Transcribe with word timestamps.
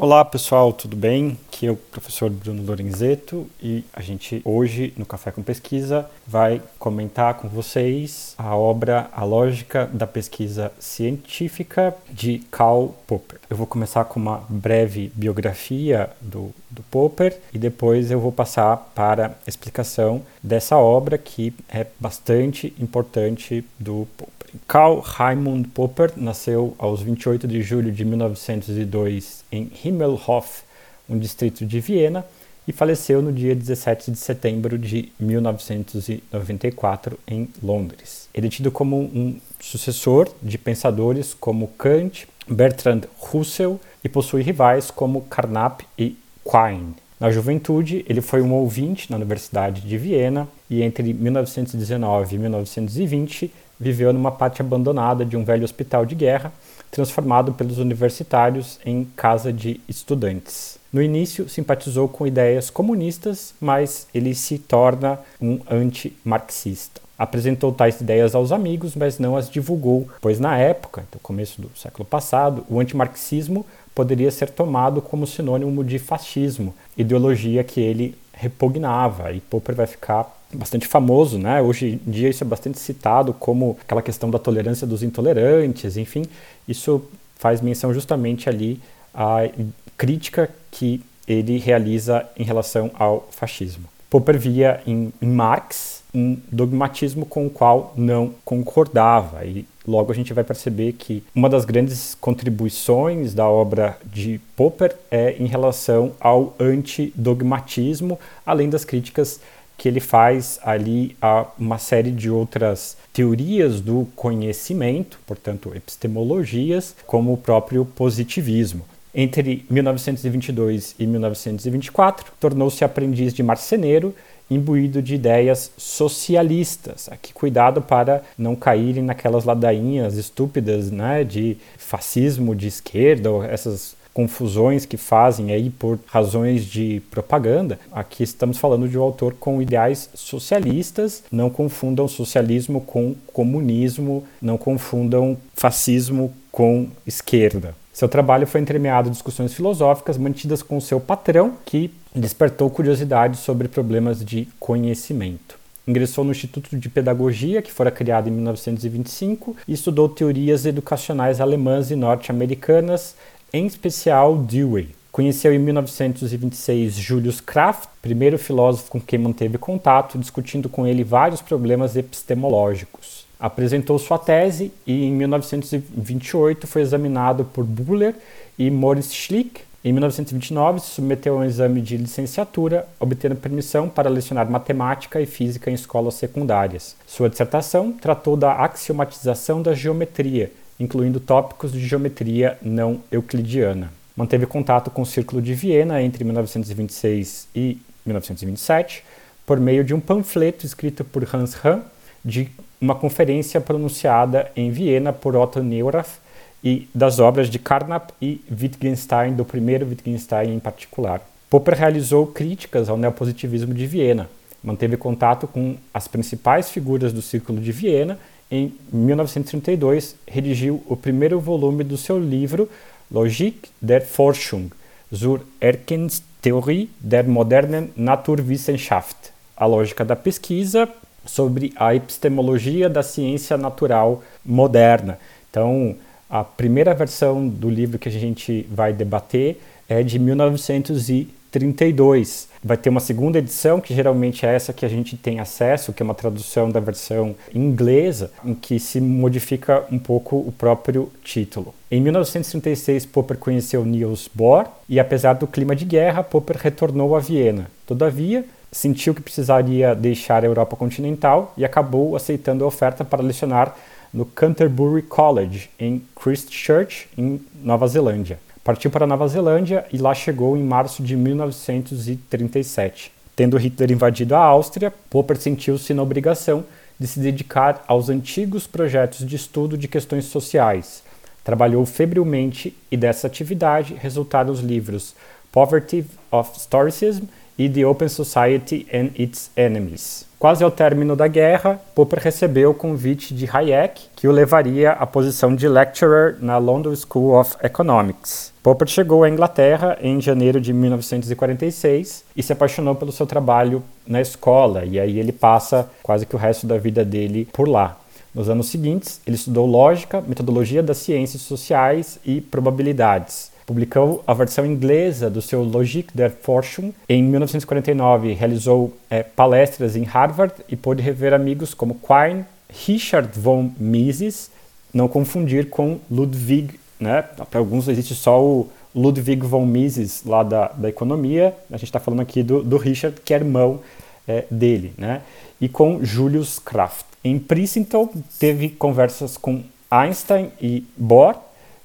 Olá 0.00 0.24
pessoal, 0.24 0.72
tudo 0.72 0.96
bem? 0.96 1.36
Aqui 1.48 1.66
é 1.66 1.72
o 1.72 1.76
professor 1.76 2.30
Bruno 2.30 2.62
Lorenzeto 2.64 3.48
e 3.60 3.84
a 3.92 4.00
gente 4.00 4.40
hoje 4.44 4.94
no 4.96 5.04
Café 5.04 5.32
com 5.32 5.42
Pesquisa 5.42 6.08
vai 6.24 6.62
comentar 6.78 7.34
com 7.34 7.48
vocês 7.48 8.32
a 8.38 8.54
obra 8.54 9.10
A 9.12 9.24
Lógica 9.24 9.90
da 9.92 10.06
Pesquisa 10.06 10.70
Científica 10.78 11.96
de 12.08 12.38
Karl 12.48 12.90
Popper. 13.08 13.40
Eu 13.50 13.56
vou 13.56 13.66
começar 13.66 14.04
com 14.04 14.20
uma 14.20 14.44
breve 14.48 15.10
biografia 15.16 16.08
do, 16.20 16.54
do 16.70 16.84
Popper 16.84 17.36
e 17.52 17.58
depois 17.58 18.12
eu 18.12 18.20
vou 18.20 18.30
passar 18.30 18.76
para 18.94 19.26
a 19.26 19.48
explicação 19.48 20.22
dessa 20.40 20.76
obra 20.76 21.18
que 21.18 21.52
é 21.68 21.84
bastante 21.98 22.72
importante 22.78 23.64
do 23.80 24.06
Popper. 24.16 24.38
Karl 24.66 25.00
Raimund 25.00 25.68
Popper 25.68 26.12
nasceu 26.16 26.74
aos 26.78 27.02
28 27.02 27.46
de 27.46 27.62
julho 27.62 27.92
de 27.92 28.04
1902 28.04 29.44
em 29.50 29.64
Himmelhof, 29.88 30.62
um 31.08 31.18
distrito 31.18 31.64
de 31.64 31.80
Viena, 31.80 32.24
e 32.66 32.72
faleceu 32.72 33.22
no 33.22 33.32
dia 33.32 33.54
17 33.54 34.10
de 34.10 34.18
setembro 34.18 34.76
de 34.76 35.10
1994 35.18 37.18
em 37.26 37.48
Londres. 37.62 38.28
Ele 38.34 38.48
é 38.48 38.50
tido 38.50 38.70
como 38.70 38.98
um 38.98 39.40
sucessor 39.58 40.28
de 40.42 40.58
pensadores 40.58 41.32
como 41.32 41.68
Kant, 41.78 42.28
Bertrand 42.46 43.02
Russell 43.18 43.80
e 44.04 44.08
possui 44.08 44.42
rivais 44.42 44.90
como 44.90 45.22
Carnap 45.22 45.80
e 45.98 46.18
Quine. 46.44 46.94
Na 47.18 47.30
juventude, 47.30 48.04
ele 48.08 48.20
foi 48.20 48.42
um 48.42 48.52
ouvinte 48.52 49.10
na 49.10 49.16
Universidade 49.16 49.80
de 49.80 49.98
Viena 49.98 50.46
e 50.68 50.82
entre 50.82 51.14
1919 51.14 52.36
e 52.36 52.38
1920 52.38 53.50
viveu 53.80 54.12
numa 54.12 54.30
parte 54.30 54.60
abandonada 54.60 55.24
de 55.24 55.36
um 55.36 55.44
velho 55.44 55.64
hospital 55.64 56.04
de 56.04 56.14
guerra, 56.14 56.52
transformado 56.90 57.52
pelos 57.52 57.78
universitários 57.78 58.78
em 58.84 59.04
casa 59.16 59.52
de 59.52 59.80
estudantes. 59.88 60.78
No 60.92 61.02
início, 61.02 61.48
simpatizou 61.48 62.08
com 62.08 62.26
ideias 62.26 62.70
comunistas, 62.70 63.54
mas 63.60 64.06
ele 64.14 64.34
se 64.34 64.58
torna 64.58 65.18
um 65.40 65.60
anti-marxista. 65.70 67.00
Apresentou 67.18 67.72
tais 67.72 68.00
ideias 68.00 68.34
aos 68.34 68.52
amigos, 68.52 68.94
mas 68.94 69.18
não 69.18 69.36
as 69.36 69.50
divulgou, 69.50 70.08
pois 70.20 70.38
na 70.38 70.56
época, 70.56 71.04
no 71.12 71.20
começo 71.20 71.60
do 71.60 71.70
século 71.76 72.04
passado, 72.04 72.64
o 72.70 72.80
antimarxismo 72.80 73.66
poderia 73.94 74.30
ser 74.30 74.50
tomado 74.50 75.02
como 75.02 75.26
sinônimo 75.26 75.82
de 75.82 75.98
fascismo, 75.98 76.72
ideologia 76.96 77.64
que 77.64 77.80
ele 77.80 78.16
repugnava, 78.38 79.32
e 79.32 79.40
Popper 79.40 79.74
vai 79.74 79.86
ficar 79.86 80.34
bastante 80.52 80.86
famoso, 80.86 81.38
né? 81.38 81.60
Hoje 81.60 82.00
em 82.06 82.10
dia 82.10 82.28
isso 82.28 82.42
é 82.42 82.46
bastante 82.46 82.78
citado 82.78 83.32
como 83.32 83.76
aquela 83.82 84.00
questão 84.00 84.30
da 84.30 84.38
tolerância 84.38 84.86
dos 84.86 85.02
intolerantes, 85.02 85.96
enfim, 85.96 86.24
isso 86.66 87.02
faz 87.36 87.60
menção 87.60 87.92
justamente 87.92 88.48
ali 88.48 88.80
à 89.12 89.48
crítica 89.96 90.48
que 90.70 91.02
ele 91.26 91.58
realiza 91.58 92.26
em 92.36 92.44
relação 92.44 92.90
ao 92.94 93.28
fascismo. 93.30 93.84
Popper 94.08 94.38
via 94.38 94.80
em, 94.86 95.12
em 95.20 95.28
Marx 95.28 95.97
um 96.14 96.38
dogmatismo 96.50 97.26
com 97.26 97.46
o 97.46 97.50
qual 97.50 97.92
não 97.96 98.34
concordava 98.44 99.44
e 99.44 99.66
logo 99.86 100.12
a 100.12 100.14
gente 100.14 100.32
vai 100.32 100.44
perceber 100.44 100.92
que 100.92 101.22
uma 101.34 101.48
das 101.48 101.64
grandes 101.64 102.14
contribuições 102.14 103.34
da 103.34 103.48
obra 103.48 103.98
de 104.04 104.40
Popper 104.56 104.94
é 105.10 105.36
em 105.38 105.46
relação 105.46 106.12
ao 106.20 106.54
antidogmatismo, 106.60 108.18
além 108.44 108.68
das 108.68 108.84
críticas 108.84 109.40
que 109.78 109.88
ele 109.88 110.00
faz 110.00 110.58
ali 110.62 111.16
a 111.22 111.46
uma 111.56 111.78
série 111.78 112.10
de 112.10 112.28
outras 112.28 112.96
teorias 113.12 113.80
do 113.80 114.08
conhecimento, 114.16 115.20
portanto, 115.24 115.72
epistemologias, 115.74 116.96
como 117.06 117.32
o 117.32 117.36
próprio 117.36 117.84
positivismo. 117.84 118.84
Entre 119.14 119.64
1922 119.70 120.94
e 120.98 121.06
1924, 121.06 122.32
tornou-se 122.38 122.84
aprendiz 122.84 123.32
de 123.32 123.42
marceneiro, 123.42 124.14
imbuído 124.50 125.02
de 125.02 125.14
ideias 125.14 125.70
socialistas. 125.76 127.08
Aqui 127.10 127.32
cuidado 127.32 127.82
para 127.82 128.22
não 128.36 128.56
caírem 128.56 129.02
naquelas 129.02 129.44
ladainhas 129.44 130.16
estúpidas, 130.16 130.90
né, 130.90 131.24
de 131.24 131.56
fascismo 131.76 132.54
de 132.54 132.66
esquerda, 132.66 133.30
ou 133.30 133.44
essas 133.44 133.96
confusões 134.18 134.84
que 134.84 134.96
fazem 134.96 135.52
aí 135.52 135.70
por 135.70 135.96
razões 136.06 136.64
de 136.64 137.00
propaganda. 137.08 137.78
Aqui 137.92 138.24
estamos 138.24 138.58
falando 138.58 138.88
de 138.88 138.98
um 138.98 139.02
autor 139.02 139.34
com 139.34 139.62
ideais 139.62 140.10
socialistas. 140.12 141.22
Não 141.30 141.48
confundam 141.48 142.08
socialismo 142.08 142.80
com 142.80 143.14
comunismo, 143.32 144.24
não 144.42 144.58
confundam 144.58 145.36
fascismo 145.54 146.32
com 146.50 146.88
esquerda. 147.06 147.76
Seu 147.92 148.08
trabalho 148.08 148.46
foi 148.46 148.60
entremeado 148.60 149.08
de 149.08 149.14
discussões 149.14 149.52
filosóficas 149.54 150.16
mantidas 150.16 150.62
com 150.62 150.80
seu 150.80 151.00
patrão, 151.00 151.54
que 151.64 151.88
despertou 152.14 152.70
curiosidade 152.70 153.36
sobre 153.36 153.68
problemas 153.68 154.24
de 154.24 154.48
conhecimento. 154.58 155.58
Ingressou 155.86 156.22
no 156.22 156.32
Instituto 156.32 156.76
de 156.76 156.88
Pedagogia, 156.88 157.62
que 157.62 157.72
fora 157.72 157.90
criado 157.90 158.28
em 158.28 158.32
1925, 158.32 159.56
e 159.66 159.72
estudou 159.72 160.08
teorias 160.08 160.66
educacionais 160.66 161.40
alemãs 161.40 161.90
e 161.90 161.96
norte-americanas, 161.96 163.14
em 163.52 163.66
especial 163.66 164.36
Dewey. 164.36 164.90
Conheceu 165.10 165.54
em 165.54 165.58
1926 165.58 166.94
Julius 166.94 167.40
Kraft, 167.40 167.88
primeiro 168.02 168.38
filósofo 168.38 168.90
com 168.90 169.00
quem 169.00 169.18
manteve 169.18 169.56
contato, 169.56 170.18
discutindo 170.18 170.68
com 170.68 170.86
ele 170.86 171.02
vários 171.02 171.40
problemas 171.40 171.96
epistemológicos. 171.96 173.26
Apresentou 173.40 173.98
sua 173.98 174.18
tese 174.18 174.70
e 174.86 175.04
em 175.04 175.12
1928 175.12 176.66
foi 176.66 176.82
examinado 176.82 177.44
por 177.44 177.64
Buller 177.64 178.14
e 178.58 178.70
Maurice 178.70 179.14
Schlick. 179.14 179.62
Em 179.88 179.92
1929 179.92 180.80
se 180.80 180.88
submeteu 180.88 181.34
a 181.34 181.38
um 181.38 181.44
exame 181.44 181.80
de 181.80 181.96
licenciatura, 181.96 182.86
obtendo 183.00 183.36
permissão 183.36 183.88
para 183.88 184.10
lecionar 184.10 184.50
matemática 184.50 185.18
e 185.18 185.24
física 185.24 185.70
em 185.70 185.72
escolas 185.72 186.12
secundárias. 186.12 186.94
Sua 187.06 187.30
dissertação 187.30 187.90
tratou 187.92 188.36
da 188.36 188.52
axiomatização 188.52 189.62
da 189.62 189.72
geometria, 189.72 190.52
incluindo 190.78 191.18
tópicos 191.18 191.72
de 191.72 191.80
geometria 191.80 192.58
não 192.60 193.00
euclidiana. 193.10 193.90
Manteve 194.14 194.44
contato 194.44 194.90
com 194.90 195.00
o 195.00 195.06
Círculo 195.06 195.40
de 195.40 195.54
Viena 195.54 196.02
entre 196.02 196.22
1926 196.22 197.48
e 197.56 197.78
1927 198.04 199.02
por 199.46 199.58
meio 199.58 199.82
de 199.82 199.94
um 199.94 200.00
panfleto 200.00 200.66
escrito 200.66 201.02
por 201.02 201.26
Hans 201.34 201.56
Hahn 201.64 201.80
de 202.22 202.50
uma 202.78 202.94
conferência 202.94 203.58
pronunciada 203.58 204.50
em 204.54 204.70
Viena 204.70 205.14
por 205.14 205.34
Otto 205.34 205.62
Neurath 205.62 206.27
e 206.62 206.88
das 206.94 207.18
obras 207.18 207.48
de 207.48 207.58
Carnap 207.58 208.10
e 208.20 208.40
Wittgenstein, 208.50 209.34
do 209.34 209.44
primeiro 209.44 209.86
Wittgenstein 209.86 210.54
em 210.54 210.58
particular. 210.58 211.20
Popper 211.48 211.74
realizou 211.74 212.26
críticas 212.26 212.88
ao 212.88 212.96
neopositivismo 212.96 213.72
de 213.72 213.86
Viena, 213.86 214.28
manteve 214.62 214.96
contato 214.96 215.46
com 215.46 215.76
as 215.94 216.08
principais 216.08 216.70
figuras 216.70 217.12
do 217.12 217.22
Círculo 217.22 217.60
de 217.60 217.72
Viena 217.72 218.18
em 218.50 218.72
1932, 218.92 220.16
redigiu 220.26 220.82
o 220.86 220.96
primeiro 220.96 221.38
volume 221.38 221.84
do 221.84 221.96
seu 221.96 222.18
livro 222.18 222.68
Logik 223.10 223.68
der 223.80 224.04
Forschung 224.04 224.70
zur 225.12 225.40
Erkenntnistheorie 225.60 226.90
der 227.00 227.26
modernen 227.26 227.90
Naturwissenschaft, 227.96 229.32
a 229.56 229.66
lógica 229.66 230.04
da 230.04 230.16
pesquisa 230.16 230.88
sobre 231.24 231.72
a 231.76 231.94
epistemologia 231.94 232.88
da 232.88 233.02
ciência 233.02 233.56
natural 233.56 234.22
moderna. 234.44 235.18
Então, 235.50 235.94
a 236.28 236.44
primeira 236.44 236.92
versão 236.94 237.48
do 237.48 237.70
livro 237.70 237.98
que 237.98 238.08
a 238.08 238.12
gente 238.12 238.68
vai 238.70 238.92
debater 238.92 239.58
é 239.88 240.02
de 240.02 240.18
1932 240.18 242.48
Vai 242.62 242.76
ter 242.76 242.90
uma 242.90 243.00
segunda 243.00 243.38
edição, 243.38 243.80
que 243.80 243.94
geralmente 243.94 244.44
é 244.44 244.54
essa 244.54 244.72
que 244.72 244.84
a 244.84 244.88
gente 244.88 245.16
tem 245.16 245.40
acesso, 245.40 245.92
que 245.92 246.02
é 246.02 246.04
uma 246.04 246.14
tradução 246.14 246.70
da 246.70 246.80
versão 246.80 247.34
inglesa, 247.54 248.30
em 248.44 248.54
que 248.54 248.78
se 248.78 249.00
modifica 249.00 249.84
um 249.90 249.98
pouco 249.98 250.36
o 250.36 250.52
próprio 250.52 251.10
título. 251.22 251.74
Em 251.90 252.00
1936, 252.00 253.06
Popper 253.06 253.38
conheceu 253.38 253.84
Niels 253.84 254.28
Bohr 254.32 254.66
e, 254.88 255.00
apesar 255.00 255.34
do 255.34 255.46
clima 255.46 255.74
de 255.74 255.84
guerra, 255.84 256.22
Popper 256.22 256.58
retornou 256.58 257.16
a 257.16 257.20
Viena. 257.20 257.70
Todavia, 257.86 258.44
sentiu 258.70 259.14
que 259.14 259.22
precisaria 259.22 259.94
deixar 259.94 260.42
a 260.42 260.46
Europa 260.46 260.76
continental 260.76 261.54
e 261.56 261.64
acabou 261.64 262.16
aceitando 262.16 262.64
a 262.64 262.66
oferta 262.66 263.04
para 263.04 263.22
lecionar 263.22 263.74
no 264.12 264.24
Canterbury 264.24 265.02
College, 265.02 265.70
em 265.78 266.02
Christchurch, 266.14 267.08
em 267.16 267.40
Nova 267.62 267.86
Zelândia. 267.86 268.38
Partiu 268.64 268.90
para 268.90 269.06
Nova 269.06 269.26
Zelândia 269.28 269.86
e 269.92 269.98
lá 269.98 270.14
chegou 270.14 270.56
em 270.56 270.62
março 270.62 271.02
de 271.02 271.16
1937. 271.16 273.12
Tendo 273.34 273.56
Hitler 273.56 273.92
invadido 273.92 274.34
a 274.34 274.40
Áustria, 274.40 274.92
Popper 275.08 275.36
sentiu-se 275.36 275.94
na 275.94 276.02
obrigação 276.02 276.64
de 276.98 277.06
se 277.06 277.20
dedicar 277.20 277.84
aos 277.86 278.08
antigos 278.08 278.66
projetos 278.66 279.26
de 279.26 279.36
estudo 279.36 279.78
de 279.78 279.88
questões 279.88 280.24
sociais. 280.26 281.02
Trabalhou 281.44 281.86
febrilmente 281.86 282.76
e 282.90 282.96
dessa 282.96 283.26
atividade 283.26 283.94
resultaram 283.94 284.52
os 284.52 284.60
livros 284.60 285.14
Poverty 285.50 286.04
of 286.30 286.60
Stoicism 286.60 287.24
e 287.56 287.70
The 287.70 287.86
Open 287.86 288.08
Society 288.08 288.86
and 288.92 289.10
Its 289.16 289.50
Enemies. 289.56 290.27
Quase 290.38 290.62
ao 290.62 290.70
término 290.70 291.16
da 291.16 291.26
guerra, 291.26 291.80
Popper 291.96 292.20
recebeu 292.22 292.70
o 292.70 292.74
convite 292.74 293.34
de 293.34 293.44
Hayek, 293.52 294.02
que 294.14 294.28
o 294.28 294.30
levaria 294.30 294.92
à 294.92 295.04
posição 295.04 295.52
de 295.52 295.66
lecturer 295.66 296.36
na 296.40 296.58
London 296.58 296.94
School 296.94 297.34
of 297.36 297.56
Economics. 297.60 298.52
Popper 298.62 298.86
chegou 298.86 299.24
à 299.24 299.28
Inglaterra 299.28 299.98
em 300.00 300.20
janeiro 300.20 300.60
de 300.60 300.72
1946 300.72 302.24
e 302.36 302.42
se 302.44 302.52
apaixonou 302.52 302.94
pelo 302.94 303.10
seu 303.10 303.26
trabalho 303.26 303.82
na 304.06 304.20
escola, 304.20 304.84
e 304.84 305.00
aí 305.00 305.18
ele 305.18 305.32
passa 305.32 305.90
quase 306.04 306.24
que 306.24 306.36
o 306.36 306.38
resto 306.38 306.68
da 306.68 306.78
vida 306.78 307.04
dele 307.04 307.48
por 307.52 307.66
lá. 307.66 307.96
Nos 308.32 308.48
anos 308.48 308.68
seguintes, 308.68 309.20
ele 309.26 309.34
estudou 309.34 309.66
lógica, 309.66 310.22
metodologia 310.24 310.84
das 310.84 310.98
ciências 310.98 311.42
sociais 311.42 312.20
e 312.24 312.40
probabilidades 312.40 313.47
publicou 313.68 314.24
a 314.26 314.32
versão 314.32 314.64
inglesa 314.64 315.28
do 315.28 315.42
seu 315.42 315.62
Logique 315.62 316.16
der 316.16 316.30
Forschung. 316.30 316.90
Em 317.06 317.22
1949, 317.22 318.32
realizou 318.32 318.96
é, 319.10 319.22
palestras 319.22 319.94
em 319.94 320.04
Harvard 320.04 320.54
e 320.70 320.74
pôde 320.74 321.02
rever 321.02 321.34
amigos 321.34 321.74
como 321.74 322.00
Quine, 322.00 322.46
Richard 322.86 323.38
von 323.38 323.70
Mises, 323.78 324.50
não 324.92 325.06
confundir 325.06 325.68
com 325.68 325.98
Ludwig, 326.10 326.80
né? 326.98 327.20
Para 327.20 327.60
alguns 327.60 327.88
existe 327.88 328.14
só 328.14 328.42
o 328.42 328.70
Ludwig 328.94 329.44
von 329.44 329.66
Mises 329.66 330.24
lá 330.24 330.42
da, 330.42 330.68
da 330.68 330.88
economia, 330.88 331.54
a 331.70 331.76
gente 331.76 331.84
está 331.84 332.00
falando 332.00 332.20
aqui 332.20 332.42
do, 332.42 332.62
do, 332.62 332.78
Richard, 332.78 333.20
que 333.20 333.34
é 333.34 333.36
irmão 333.36 333.80
é, 334.26 334.46
dele, 334.50 334.94
né? 334.96 335.20
E 335.60 335.68
com 335.68 336.02
Julius 336.02 336.58
Kraft. 336.58 337.04
Em 337.22 337.38
Princeton, 337.38 338.08
teve 338.38 338.70
conversas 338.70 339.36
com 339.36 339.62
Einstein 339.90 340.50
e 340.58 340.86
Bohr 340.96 341.36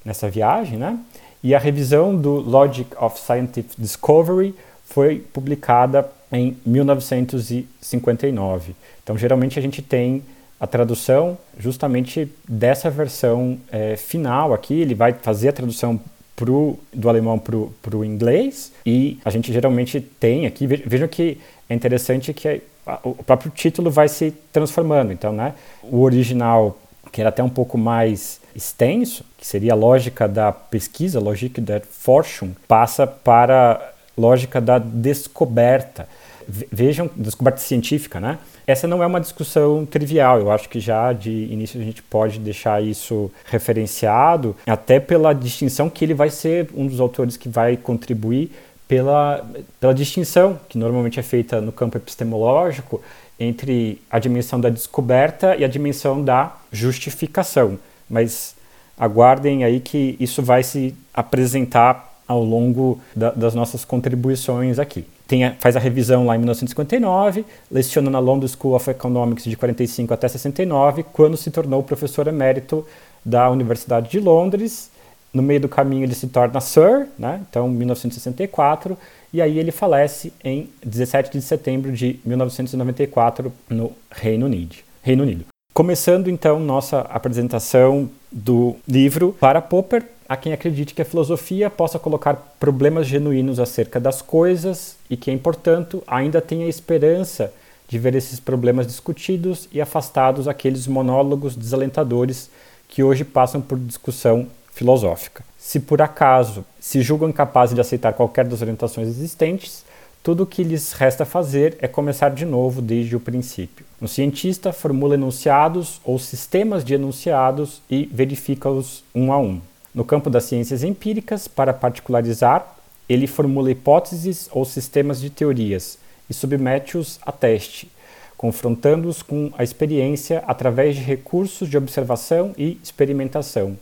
nessa 0.02 0.30
viagem, 0.30 0.78
né? 0.78 0.98
E 1.44 1.54
a 1.54 1.58
revisão 1.58 2.16
do 2.16 2.36
Logic 2.36 2.90
of 2.98 3.20
Scientific 3.20 3.78
Discovery 3.78 4.54
foi 4.86 5.18
publicada 5.18 6.10
em 6.32 6.56
1959. 6.64 8.74
Então, 9.02 9.18
geralmente 9.18 9.58
a 9.58 9.62
gente 9.62 9.82
tem 9.82 10.22
a 10.58 10.66
tradução 10.66 11.36
justamente 11.58 12.32
dessa 12.48 12.88
versão 12.88 13.58
é, 13.70 13.94
final 13.94 14.54
aqui. 14.54 14.80
Ele 14.80 14.94
vai 14.94 15.12
fazer 15.12 15.50
a 15.50 15.52
tradução 15.52 16.00
pro, 16.34 16.78
do 16.90 17.10
alemão 17.10 17.38
para 17.38 17.94
o 17.94 18.02
inglês 18.02 18.72
e 18.86 19.18
a 19.22 19.28
gente 19.28 19.52
geralmente 19.52 20.00
tem 20.00 20.46
aqui. 20.46 20.66
Vejam 20.66 21.08
que 21.08 21.38
é 21.68 21.74
interessante 21.74 22.32
que 22.32 22.62
o 23.02 23.22
próprio 23.22 23.50
título 23.50 23.90
vai 23.90 24.08
se 24.08 24.30
transformando. 24.50 25.12
Então, 25.12 25.30
né, 25.30 25.52
o 25.82 26.00
original, 26.00 26.78
que 27.12 27.20
era 27.20 27.28
até 27.28 27.42
um 27.42 27.50
pouco 27.50 27.76
mais 27.76 28.40
extenso, 28.54 29.24
que 29.36 29.46
seria 29.46 29.72
a 29.72 29.76
lógica 29.76 30.28
da 30.28 30.52
pesquisa, 30.52 31.20
Logik 31.20 31.60
der 31.60 31.82
Forschung, 31.84 32.54
passa 32.68 33.06
para 33.06 33.92
lógica 34.16 34.60
da 34.60 34.78
descoberta. 34.78 36.08
Vejam, 36.46 37.10
descoberta 37.16 37.60
científica, 37.60 38.20
né? 38.20 38.38
Essa 38.66 38.86
não 38.86 39.02
é 39.02 39.06
uma 39.06 39.20
discussão 39.20 39.84
trivial, 39.84 40.40
eu 40.40 40.50
acho 40.50 40.68
que 40.68 40.80
já 40.80 41.12
de 41.12 41.30
início 41.30 41.78
a 41.80 41.84
gente 41.84 42.02
pode 42.02 42.38
deixar 42.38 42.82
isso 42.82 43.30
referenciado, 43.44 44.56
até 44.66 44.98
pela 44.98 45.34
distinção 45.34 45.90
que 45.90 46.04
ele 46.04 46.14
vai 46.14 46.30
ser 46.30 46.70
um 46.74 46.86
dos 46.86 46.98
autores 46.98 47.36
que 47.36 47.48
vai 47.48 47.76
contribuir 47.76 48.50
pela, 48.88 49.44
pela 49.78 49.92
distinção 49.92 50.58
que 50.68 50.78
normalmente 50.78 51.20
é 51.20 51.22
feita 51.22 51.60
no 51.60 51.72
campo 51.72 51.98
epistemológico 51.98 53.02
entre 53.38 54.00
a 54.10 54.18
dimensão 54.18 54.58
da 54.58 54.70
descoberta 54.70 55.56
e 55.56 55.64
a 55.64 55.68
dimensão 55.68 56.22
da 56.22 56.54
justificação 56.72 57.78
mas 58.14 58.54
aguardem 58.96 59.64
aí 59.64 59.80
que 59.80 60.16
isso 60.20 60.40
vai 60.40 60.62
se 60.62 60.94
apresentar 61.12 62.14
ao 62.26 62.42
longo 62.42 63.00
da, 63.14 63.32
das 63.32 63.54
nossas 63.54 63.84
contribuições 63.84 64.78
aqui. 64.78 65.04
A, 65.44 65.54
faz 65.58 65.74
a 65.74 65.80
revisão 65.80 66.26
lá 66.26 66.36
em 66.36 66.38
1959, 66.38 67.44
leciona 67.68 68.08
na 68.08 68.20
London 68.20 68.46
School 68.46 68.76
of 68.76 68.88
Economics 68.88 69.44
de 69.44 69.56
45 69.56 70.14
até 70.14 70.28
69, 70.28 71.02
quando 71.12 71.36
se 71.36 71.50
tornou 71.50 71.82
professor 71.82 72.28
emérito 72.28 72.86
da 73.24 73.50
Universidade 73.50 74.08
de 74.08 74.20
Londres. 74.20 74.90
No 75.32 75.42
meio 75.42 75.60
do 75.60 75.68
caminho 75.68 76.04
ele 76.04 76.14
se 76.14 76.28
torna 76.28 76.60
Sir, 76.60 77.08
né? 77.18 77.40
então 77.48 77.68
1964, 77.68 78.96
e 79.32 79.42
aí 79.42 79.58
ele 79.58 79.72
falece 79.72 80.32
em 80.44 80.70
17 80.86 81.32
de 81.32 81.42
setembro 81.42 81.90
de 81.90 82.20
1994 82.24 83.52
no 83.68 83.90
Reino 84.08 84.46
Unido. 84.46 84.76
Reino 85.02 85.24
Unido. 85.24 85.53
Começando 85.74 86.30
então 86.30 86.60
nossa 86.60 87.00
apresentação 87.00 88.08
do 88.30 88.76
livro 88.86 89.36
para 89.40 89.60
Popper, 89.60 90.04
a 90.28 90.36
quem 90.36 90.52
acredite 90.52 90.94
que 90.94 91.02
a 91.02 91.04
filosofia 91.04 91.68
possa 91.68 91.98
colocar 91.98 92.54
problemas 92.60 93.08
genuínos 93.08 93.58
acerca 93.58 93.98
das 93.98 94.22
coisas 94.22 94.94
e 95.10 95.16
quem, 95.16 95.36
portanto, 95.36 96.00
ainda 96.06 96.40
tenha 96.40 96.68
esperança 96.68 97.52
de 97.88 97.98
ver 97.98 98.14
esses 98.14 98.38
problemas 98.38 98.86
discutidos 98.86 99.68
e 99.72 99.80
afastados 99.80 100.46
aqueles 100.46 100.86
monólogos 100.86 101.56
desalentadores 101.56 102.48
que 102.86 103.02
hoje 103.02 103.24
passam 103.24 103.60
por 103.60 103.76
discussão 103.76 104.46
filosófica. 104.72 105.42
Se 105.58 105.80
por 105.80 106.00
acaso 106.00 106.64
se 106.78 107.02
julgam 107.02 107.28
incapazes 107.28 107.74
de 107.74 107.80
aceitar 107.80 108.12
qualquer 108.12 108.46
das 108.46 108.62
orientações 108.62 109.08
existentes, 109.08 109.84
tudo 110.22 110.44
o 110.44 110.46
que 110.46 110.62
lhes 110.62 110.92
resta 110.92 111.24
fazer 111.24 111.76
é 111.80 111.88
começar 111.88 112.30
de 112.30 112.46
novo 112.46 112.80
desde 112.80 113.16
o 113.16 113.20
princípio. 113.20 113.84
Um 114.04 114.06
cientista 114.06 114.70
formula 114.70 115.14
enunciados 115.14 115.98
ou 116.04 116.18
sistemas 116.18 116.84
de 116.84 116.92
enunciados 116.92 117.80
e 117.90 118.04
verifica-os 118.12 119.02
um 119.14 119.32
a 119.32 119.38
um. 119.38 119.62
No 119.94 120.04
campo 120.04 120.28
das 120.28 120.44
ciências 120.44 120.84
empíricas, 120.84 121.48
para 121.48 121.72
particularizar, 121.72 122.76
ele 123.08 123.26
formula 123.26 123.70
hipóteses 123.70 124.46
ou 124.52 124.62
sistemas 124.66 125.22
de 125.22 125.30
teorias 125.30 125.96
e 126.28 126.34
submete-os 126.34 127.18
a 127.24 127.32
teste, 127.32 127.90
confrontando-os 128.36 129.22
com 129.22 129.50
a 129.56 129.64
experiência 129.64 130.44
através 130.46 130.96
de 130.96 131.00
recursos 131.00 131.66
de 131.66 131.78
observação 131.78 132.52
e 132.58 132.78
experimentação. 132.82 133.74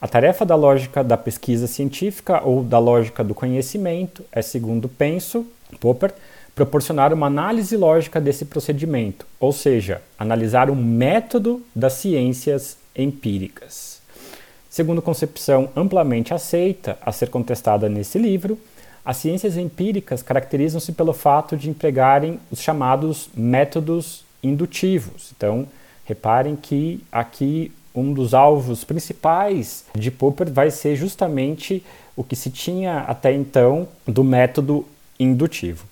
A 0.00 0.08
tarefa 0.08 0.46
da 0.46 0.56
lógica 0.56 1.04
da 1.04 1.18
pesquisa 1.18 1.66
científica 1.66 2.42
ou 2.42 2.64
da 2.64 2.78
lógica 2.78 3.22
do 3.22 3.34
conhecimento 3.34 4.24
é, 4.32 4.40
segundo 4.40 4.88
penso, 4.88 5.46
Popper, 5.78 6.14
proporcionar 6.54 7.12
uma 7.12 7.26
análise 7.26 7.76
lógica 7.76 8.20
desse 8.20 8.44
procedimento, 8.44 9.26
ou 9.40 9.52
seja, 9.52 10.02
analisar 10.18 10.68
o 10.70 10.76
método 10.76 11.62
das 11.74 11.94
ciências 11.94 12.76
empíricas. 12.94 14.00
Segundo 14.68 15.02
concepção 15.02 15.68
amplamente 15.76 16.32
aceita 16.32 16.98
a 17.00 17.12
ser 17.12 17.28
contestada 17.28 17.88
nesse 17.88 18.18
livro, 18.18 18.58
as 19.04 19.16
ciências 19.16 19.56
empíricas 19.56 20.22
caracterizam-se 20.22 20.92
pelo 20.92 21.12
fato 21.12 21.56
de 21.56 21.68
empregarem 21.68 22.38
os 22.50 22.60
chamados 22.60 23.28
métodos 23.34 24.24
indutivos. 24.42 25.32
Então, 25.36 25.66
reparem 26.04 26.56
que 26.56 27.02
aqui 27.10 27.72
um 27.94 28.12
dos 28.12 28.32
alvos 28.32 28.84
principais 28.84 29.84
de 29.94 30.10
Popper 30.10 30.50
vai 30.50 30.70
ser 30.70 30.96
justamente 30.96 31.84
o 32.16 32.22
que 32.22 32.36
se 32.36 32.50
tinha 32.50 33.00
até 33.00 33.32
então 33.32 33.88
do 34.06 34.22
método 34.22 34.86
indutivo. 35.18 35.91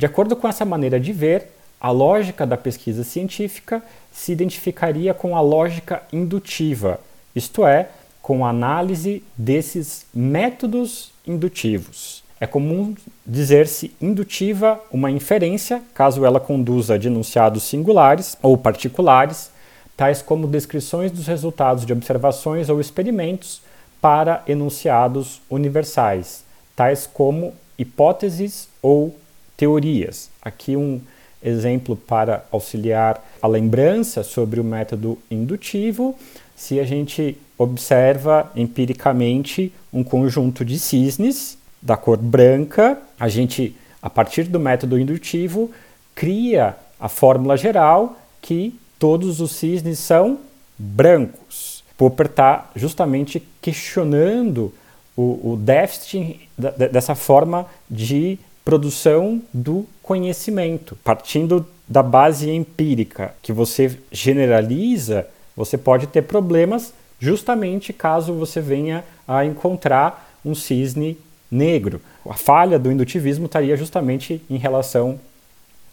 De 0.00 0.06
acordo 0.06 0.34
com 0.34 0.48
essa 0.48 0.64
maneira 0.64 0.98
de 0.98 1.12
ver, 1.12 1.48
a 1.78 1.90
lógica 1.90 2.46
da 2.46 2.56
pesquisa 2.56 3.04
científica 3.04 3.82
se 4.10 4.32
identificaria 4.32 5.12
com 5.12 5.36
a 5.36 5.42
lógica 5.42 6.02
indutiva, 6.10 6.98
isto 7.36 7.66
é, 7.66 7.90
com 8.22 8.46
a 8.46 8.48
análise 8.48 9.22
desses 9.36 10.06
métodos 10.14 11.12
indutivos. 11.26 12.24
É 12.40 12.46
comum 12.46 12.94
dizer-se 13.26 13.94
indutiva 14.00 14.80
uma 14.90 15.10
inferência, 15.10 15.82
caso 15.92 16.24
ela 16.24 16.40
conduza 16.40 16.94
a 16.94 16.96
enunciados 16.96 17.64
singulares 17.64 18.38
ou 18.40 18.56
particulares, 18.56 19.50
tais 19.98 20.22
como 20.22 20.46
descrições 20.46 21.12
dos 21.12 21.26
resultados 21.26 21.84
de 21.84 21.92
observações 21.92 22.70
ou 22.70 22.80
experimentos, 22.80 23.60
para 24.00 24.42
enunciados 24.46 25.42
universais, 25.50 26.42
tais 26.74 27.06
como 27.06 27.52
hipóteses 27.78 28.66
ou 28.80 29.14
teorias. 29.60 30.30
Aqui 30.40 30.74
um 30.74 31.02
exemplo 31.42 31.94
para 31.94 32.46
auxiliar 32.50 33.22
a 33.42 33.46
lembrança 33.46 34.22
sobre 34.22 34.58
o 34.58 34.64
método 34.64 35.18
indutivo, 35.30 36.18
se 36.56 36.80
a 36.80 36.84
gente 36.84 37.36
observa 37.58 38.50
empiricamente 38.56 39.70
um 39.92 40.02
conjunto 40.02 40.64
de 40.64 40.78
cisnes 40.78 41.58
da 41.80 41.94
cor 41.94 42.16
branca, 42.16 42.98
a 43.18 43.28
gente, 43.28 43.76
a 44.00 44.08
partir 44.08 44.44
do 44.44 44.58
método 44.58 44.98
indutivo, 44.98 45.70
cria 46.14 46.74
a 46.98 47.10
fórmula 47.10 47.54
geral 47.54 48.18
que 48.40 48.74
todos 48.98 49.42
os 49.42 49.52
cisnes 49.52 49.98
são 49.98 50.38
brancos. 50.78 51.84
Popper 51.98 52.26
está 52.26 52.70
justamente 52.74 53.42
questionando 53.60 54.72
o, 55.14 55.52
o 55.52 55.56
déficit 55.58 56.48
dessa 56.56 57.14
forma 57.14 57.66
de 57.90 58.38
produção 58.64 59.42
do 59.52 59.86
conhecimento, 60.02 60.98
partindo 61.02 61.66
da 61.88 62.02
base 62.02 62.50
empírica 62.50 63.34
que 63.42 63.52
você 63.52 63.98
generaliza, 64.12 65.26
você 65.56 65.76
pode 65.76 66.06
ter 66.06 66.22
problemas 66.22 66.92
justamente 67.18 67.92
caso 67.92 68.32
você 68.32 68.60
venha 68.60 69.04
a 69.28 69.44
encontrar 69.44 70.38
um 70.44 70.54
cisne 70.54 71.18
negro. 71.50 72.00
A 72.28 72.34
falha 72.34 72.78
do 72.78 72.90
indutivismo 72.90 73.46
estaria 73.46 73.76
justamente 73.76 74.42
em 74.48 74.56
relação 74.56 75.20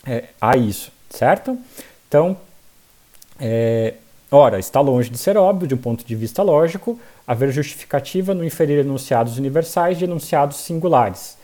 é, 0.05 0.25
a 0.39 0.55
isso, 0.55 0.91
certo? 1.09 1.57
Então, 2.07 2.38
é, 3.39 3.95
ora, 4.31 4.57
está 4.57 4.79
longe 4.79 5.09
de 5.09 5.17
ser 5.17 5.36
óbvio, 5.38 5.67
de 5.67 5.75
um 5.75 5.77
ponto 5.77 6.05
de 6.05 6.15
vista 6.15 6.41
lógico, 6.41 7.00
haver 7.25 7.51
justificativa 7.51 8.33
no 8.33 8.45
inferir 8.45 8.79
enunciados 8.79 9.38
universais 9.38 9.97
de 9.97 10.05
enunciados 10.05 10.57
singulares, 10.57 11.37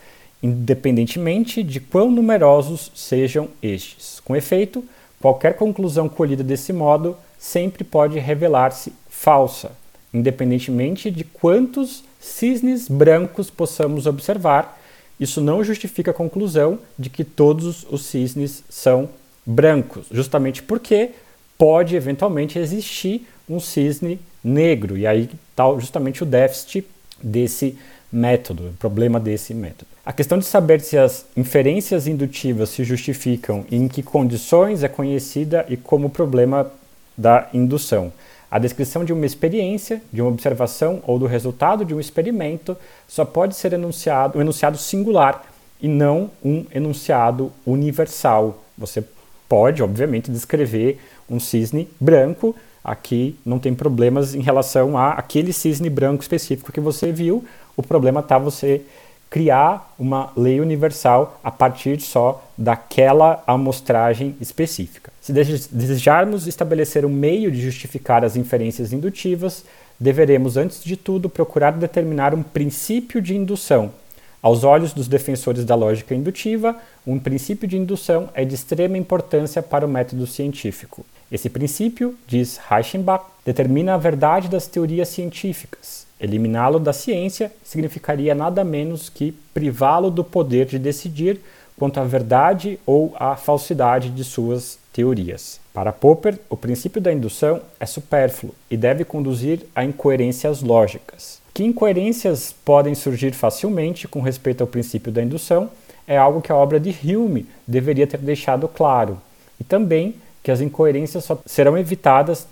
independentemente 0.44 1.64
de 1.64 1.80
quão 1.80 2.12
numerosos 2.12 2.92
sejam 2.94 3.48
estes. 3.62 4.20
Com 4.20 4.36
efeito, 4.36 4.84
qualquer 5.22 5.56
conclusão 5.56 6.10
colhida 6.10 6.44
desse 6.44 6.74
modo 6.74 7.16
sempre 7.40 7.86
pode 7.86 8.20
revelar-se 8.20 8.92
falsa, 9.10 9.72
independentemente 10.14 11.10
de 11.10 11.24
quantos 11.24 12.04
cisnes 12.20 12.90
brancos 12.90 13.50
possamos 13.50 14.06
observar, 14.06 14.80
isso 15.18 15.40
não 15.40 15.64
justifica 15.64 16.12
a 16.12 16.14
conclusão 16.14 16.80
de 17.00 17.10
que 17.10 17.24
todos 17.24 17.88
os 17.90 18.06
cisnes 18.06 18.64
são 18.70 19.10
brancos, 19.46 20.08
justamente 20.12 20.62
porque 20.62 21.12
pode 21.58 21.96
eventualmente 21.96 22.60
existir 22.60 23.26
um 23.48 23.60
cisne 23.60 24.20
negro, 24.44 24.98
e 24.98 25.08
aí 25.08 25.30
está 25.50 25.66
justamente 25.80 26.24
o 26.24 26.26
déficit 26.26 26.86
desse 27.22 27.78
método, 28.14 28.68
o 28.68 28.74
problema 28.74 29.20
desse 29.20 29.54
método. 29.54 29.88
A 30.06 30.14
questão 30.14 30.38
de 30.38 30.46
saber 30.46 30.82
se 30.82 30.98
as 30.98 31.26
inferências 31.36 32.08
indutivas 32.08 32.70
se 32.70 32.84
justificam 32.84 33.66
e 33.72 33.76
em 33.76 33.88
que 33.88 34.04
condições 34.04 34.84
é 34.84 34.88
conhecida 34.88 35.66
e 35.68 35.76
como 35.76 36.10
problema 36.10 36.72
da 37.18 37.50
indução. 37.54 38.14
A 38.52 38.60
descrição 38.60 39.04
de 39.04 39.12
uma 39.12 39.26
experiência, 39.26 40.02
de 40.12 40.22
uma 40.22 40.30
observação 40.30 41.02
ou 41.08 41.18
do 41.18 41.26
resultado 41.26 41.84
de 41.84 41.96
um 41.96 42.00
experimento 42.00 42.78
só 43.08 43.26
pode 43.26 43.56
ser 43.56 43.74
enunciado, 43.74 44.38
um 44.38 44.42
enunciado 44.42 44.78
singular 44.78 45.44
e 45.82 45.88
não 45.88 46.30
um 46.46 46.66
enunciado 46.72 47.52
universal. 47.66 48.64
Você 48.78 49.04
pode, 49.50 49.82
obviamente, 49.82 50.30
descrever 50.30 51.00
um 51.30 51.40
cisne 51.40 51.90
branco. 52.00 52.56
Aqui 52.84 53.38
não 53.46 53.58
tem 53.58 53.74
problemas 53.74 54.36
em 54.36 54.42
relação 54.42 54.98
a 54.98 55.14
aquele 55.14 55.52
cisne 55.52 55.90
branco 55.90 56.22
específico 56.22 56.72
que 56.72 56.80
você 56.80 57.12
viu. 57.12 57.44
O 57.76 57.84
problema 57.84 58.20
está 58.20 58.38
você 58.38 58.82
criar 59.30 59.96
uma 59.98 60.32
lei 60.38 60.60
universal 60.60 61.40
a 61.44 61.50
partir 61.50 62.00
só 62.00 62.44
daquela 62.56 63.44
amostragem 63.48 64.36
específica. 64.40 65.12
Se 65.20 65.34
desejarmos 65.34 66.46
estabelecer 66.46 67.04
um 67.04 67.10
meio 67.10 67.52
de 67.52 67.60
justificar 67.60 68.24
as 68.24 68.36
inferências 68.36 68.94
indutivas, 68.94 69.66
deveremos, 70.00 70.56
antes 70.56 70.84
de 70.84 70.96
tudo, 70.96 71.30
procurar 71.30 71.72
determinar 71.72 72.36
um 72.36 72.44
princípio 72.44 73.20
de 73.20 73.36
indução. 73.36 73.92
Aos 74.40 74.64
olhos 74.64 74.94
dos 74.94 75.08
defensores 75.08 75.66
da 75.66 75.74
lógica 75.74 76.14
indutiva, 76.14 76.76
um 77.08 77.18
princípio 77.18 77.68
de 77.68 77.78
indução 77.78 78.30
é 78.36 78.46
de 78.46 78.54
extrema 78.54 79.00
importância 79.00 79.64
para 79.64 79.86
o 79.86 79.90
método 79.90 80.28
científico. 80.28 81.04
Esse 81.32 81.50
princípio, 81.50 82.16
diz 82.28 82.60
Reichenbach, 82.70 83.26
determina 83.44 83.96
a 83.96 83.98
verdade 83.98 84.48
das 84.48 84.68
teorias 84.68 85.10
científicas. 85.10 86.06
Eliminá-lo 86.24 86.80
da 86.80 86.94
ciência 86.94 87.52
significaria 87.62 88.34
nada 88.34 88.64
menos 88.64 89.10
que 89.10 89.34
privá-lo 89.54 90.10
do 90.10 90.24
poder 90.24 90.68
de 90.68 90.80
decidir 90.80 91.38
quanto 91.78 92.00
à 92.00 92.06
verdade 92.06 92.80
ou 92.86 93.14
à 93.20 93.36
falsidade 93.36 94.10
de 94.10 94.24
suas 94.24 94.80
teorias. 94.94 95.60
Para 95.74 95.92
Popper, 95.92 96.40
o 96.50 96.56
princípio 96.56 97.02
da 97.02 97.12
indução 97.12 97.60
é 97.78 97.86
supérfluo 97.86 98.56
e 98.72 98.78
deve 98.78 99.04
conduzir 99.04 99.66
a 99.76 99.84
incoerências 99.84 100.62
lógicas. 100.62 101.42
Que 101.54 101.66
incoerências 101.66 102.56
podem 102.64 102.96
surgir 102.96 103.34
facilmente 103.34 104.08
com 104.08 104.22
respeito 104.22 104.62
ao 104.62 104.68
princípio 104.68 105.12
da 105.12 105.22
indução 105.22 105.70
é 106.08 106.18
algo 106.18 106.42
que 106.42 106.54
a 106.54 106.56
obra 106.56 106.80
de 106.80 106.96
Hume 107.14 107.46
deveria 107.68 108.08
ter 108.08 108.20
deixado 108.20 108.68
claro, 108.70 109.22
e 109.60 109.64
também 109.66 110.16
que 110.42 110.52
as 110.52 110.62
incoerências 110.62 111.26
só 111.26 111.38
serão 111.46 111.78
evitadas 111.78 112.48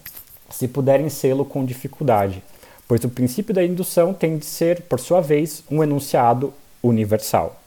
se 0.49 0.67
puderem 0.67 1.07
sê-lo 1.07 1.45
com 1.45 1.63
dificuldade 1.63 2.43
pois 2.91 3.05
o 3.05 3.09
princípio 3.09 3.53
da 3.53 3.63
indução 3.63 4.13
tem 4.13 4.37
de 4.37 4.45
ser, 4.45 4.81
por 4.81 4.99
sua 4.99 5.21
vez, 5.21 5.63
um 5.71 5.81
enunciado 5.81 6.53
universal. 6.83 7.57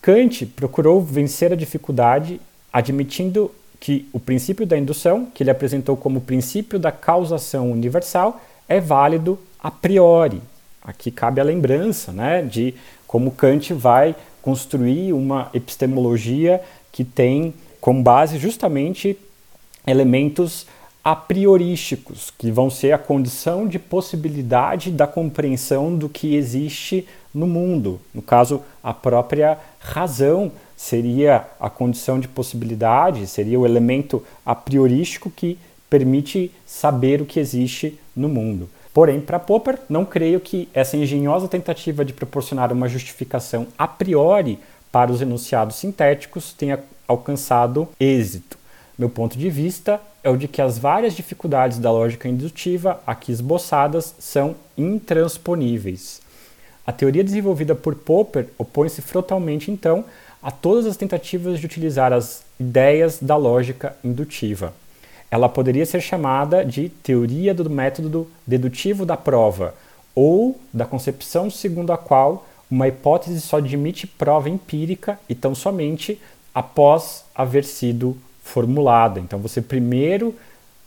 Kant 0.00 0.46
procurou 0.46 0.98
vencer 1.02 1.52
a 1.52 1.54
dificuldade 1.54 2.40
admitindo 2.72 3.50
que 3.78 4.08
o 4.14 4.18
princípio 4.18 4.64
da 4.64 4.78
indução, 4.78 5.26
que 5.26 5.42
ele 5.42 5.50
apresentou 5.50 5.94
como 5.94 6.22
princípio 6.22 6.78
da 6.78 6.90
causação 6.90 7.70
universal, 7.70 8.40
é 8.66 8.80
válido 8.80 9.38
a 9.62 9.70
priori. 9.70 10.40
Aqui 10.82 11.10
cabe 11.10 11.38
a 11.38 11.44
lembrança 11.44 12.10
né, 12.10 12.40
de 12.40 12.72
como 13.06 13.32
Kant 13.32 13.74
vai 13.74 14.16
construir 14.40 15.12
uma 15.12 15.50
epistemologia 15.52 16.62
que 16.90 17.04
tem 17.04 17.52
como 17.78 18.02
base 18.02 18.38
justamente 18.38 19.18
elementos 19.86 20.66
a 21.06 21.14
priorísticos, 21.14 22.32
que 22.36 22.50
vão 22.50 22.68
ser 22.68 22.90
a 22.90 22.98
condição 22.98 23.68
de 23.68 23.78
possibilidade 23.78 24.90
da 24.90 25.06
compreensão 25.06 25.94
do 25.94 26.08
que 26.08 26.34
existe 26.34 27.06
no 27.32 27.46
mundo. 27.46 28.00
No 28.12 28.20
caso, 28.20 28.60
a 28.82 28.92
própria 28.92 29.56
razão 29.78 30.50
seria 30.76 31.46
a 31.60 31.70
condição 31.70 32.18
de 32.18 32.26
possibilidade, 32.26 33.28
seria 33.28 33.56
o 33.56 33.64
elemento 33.64 34.20
a 34.44 34.52
priorístico 34.52 35.30
que 35.30 35.56
permite 35.88 36.50
saber 36.66 37.22
o 37.22 37.24
que 37.24 37.38
existe 37.38 37.96
no 38.16 38.28
mundo. 38.28 38.68
Porém, 38.92 39.20
para 39.20 39.38
Popper, 39.38 39.78
não 39.88 40.04
creio 40.04 40.40
que 40.40 40.68
essa 40.74 40.96
engenhosa 40.96 41.46
tentativa 41.46 42.04
de 42.04 42.12
proporcionar 42.12 42.72
uma 42.72 42.88
justificação 42.88 43.68
a 43.78 43.86
priori 43.86 44.58
para 44.90 45.12
os 45.12 45.22
enunciados 45.22 45.76
sintéticos 45.76 46.52
tenha 46.52 46.80
alcançado 47.06 47.88
êxito. 48.00 48.55
Meu 48.98 49.10
ponto 49.10 49.36
de 49.36 49.50
vista 49.50 50.00
é 50.24 50.30
o 50.30 50.38
de 50.38 50.48
que 50.48 50.62
as 50.62 50.78
várias 50.78 51.14
dificuldades 51.14 51.78
da 51.78 51.90
lógica 51.90 52.28
indutiva 52.28 52.98
aqui 53.06 53.30
esboçadas 53.30 54.14
são 54.18 54.56
intransponíveis. 54.76 56.22
A 56.86 56.92
teoria 56.92 57.22
desenvolvida 57.22 57.74
por 57.74 57.94
Popper 57.94 58.48
opõe-se 58.56 59.02
frontalmente, 59.02 59.70
então, 59.70 60.04
a 60.42 60.50
todas 60.50 60.86
as 60.86 60.96
tentativas 60.96 61.60
de 61.60 61.66
utilizar 61.66 62.10
as 62.10 62.42
ideias 62.58 63.18
da 63.20 63.36
lógica 63.36 63.94
indutiva. 64.02 64.72
Ela 65.30 65.48
poderia 65.48 65.84
ser 65.84 66.00
chamada 66.00 66.64
de 66.64 66.88
teoria 66.88 67.52
do 67.52 67.68
método 67.68 68.26
dedutivo 68.46 69.04
da 69.04 69.16
prova, 69.16 69.74
ou 70.14 70.58
da 70.72 70.86
concepção 70.86 71.50
segundo 71.50 71.92
a 71.92 71.98
qual 71.98 72.46
uma 72.70 72.88
hipótese 72.88 73.42
só 73.42 73.58
admite 73.58 74.06
prova 74.06 74.48
empírica 74.48 75.18
e 75.28 75.34
tão 75.34 75.54
somente 75.54 76.18
após 76.54 77.24
haver 77.34 77.64
sido 77.64 78.16
formulada. 78.46 79.20
Então 79.20 79.38
você 79.38 79.60
primeiro 79.60 80.34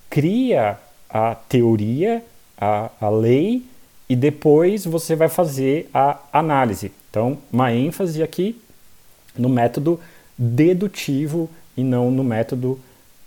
cria 0.09 0.77
a 1.09 1.35
teoria, 1.35 2.23
a, 2.57 2.89
a 2.99 3.09
lei, 3.09 3.63
e 4.09 4.15
depois 4.15 4.85
você 4.85 5.15
vai 5.15 5.29
fazer 5.29 5.87
a 5.93 6.19
análise. 6.33 6.91
Então, 7.09 7.37
uma 7.51 7.71
ênfase 7.71 8.23
aqui 8.23 8.59
no 9.37 9.49
método 9.49 9.99
dedutivo 10.37 11.49
e 11.77 11.83
não 11.83 12.09
no 12.09 12.23
método 12.23 12.79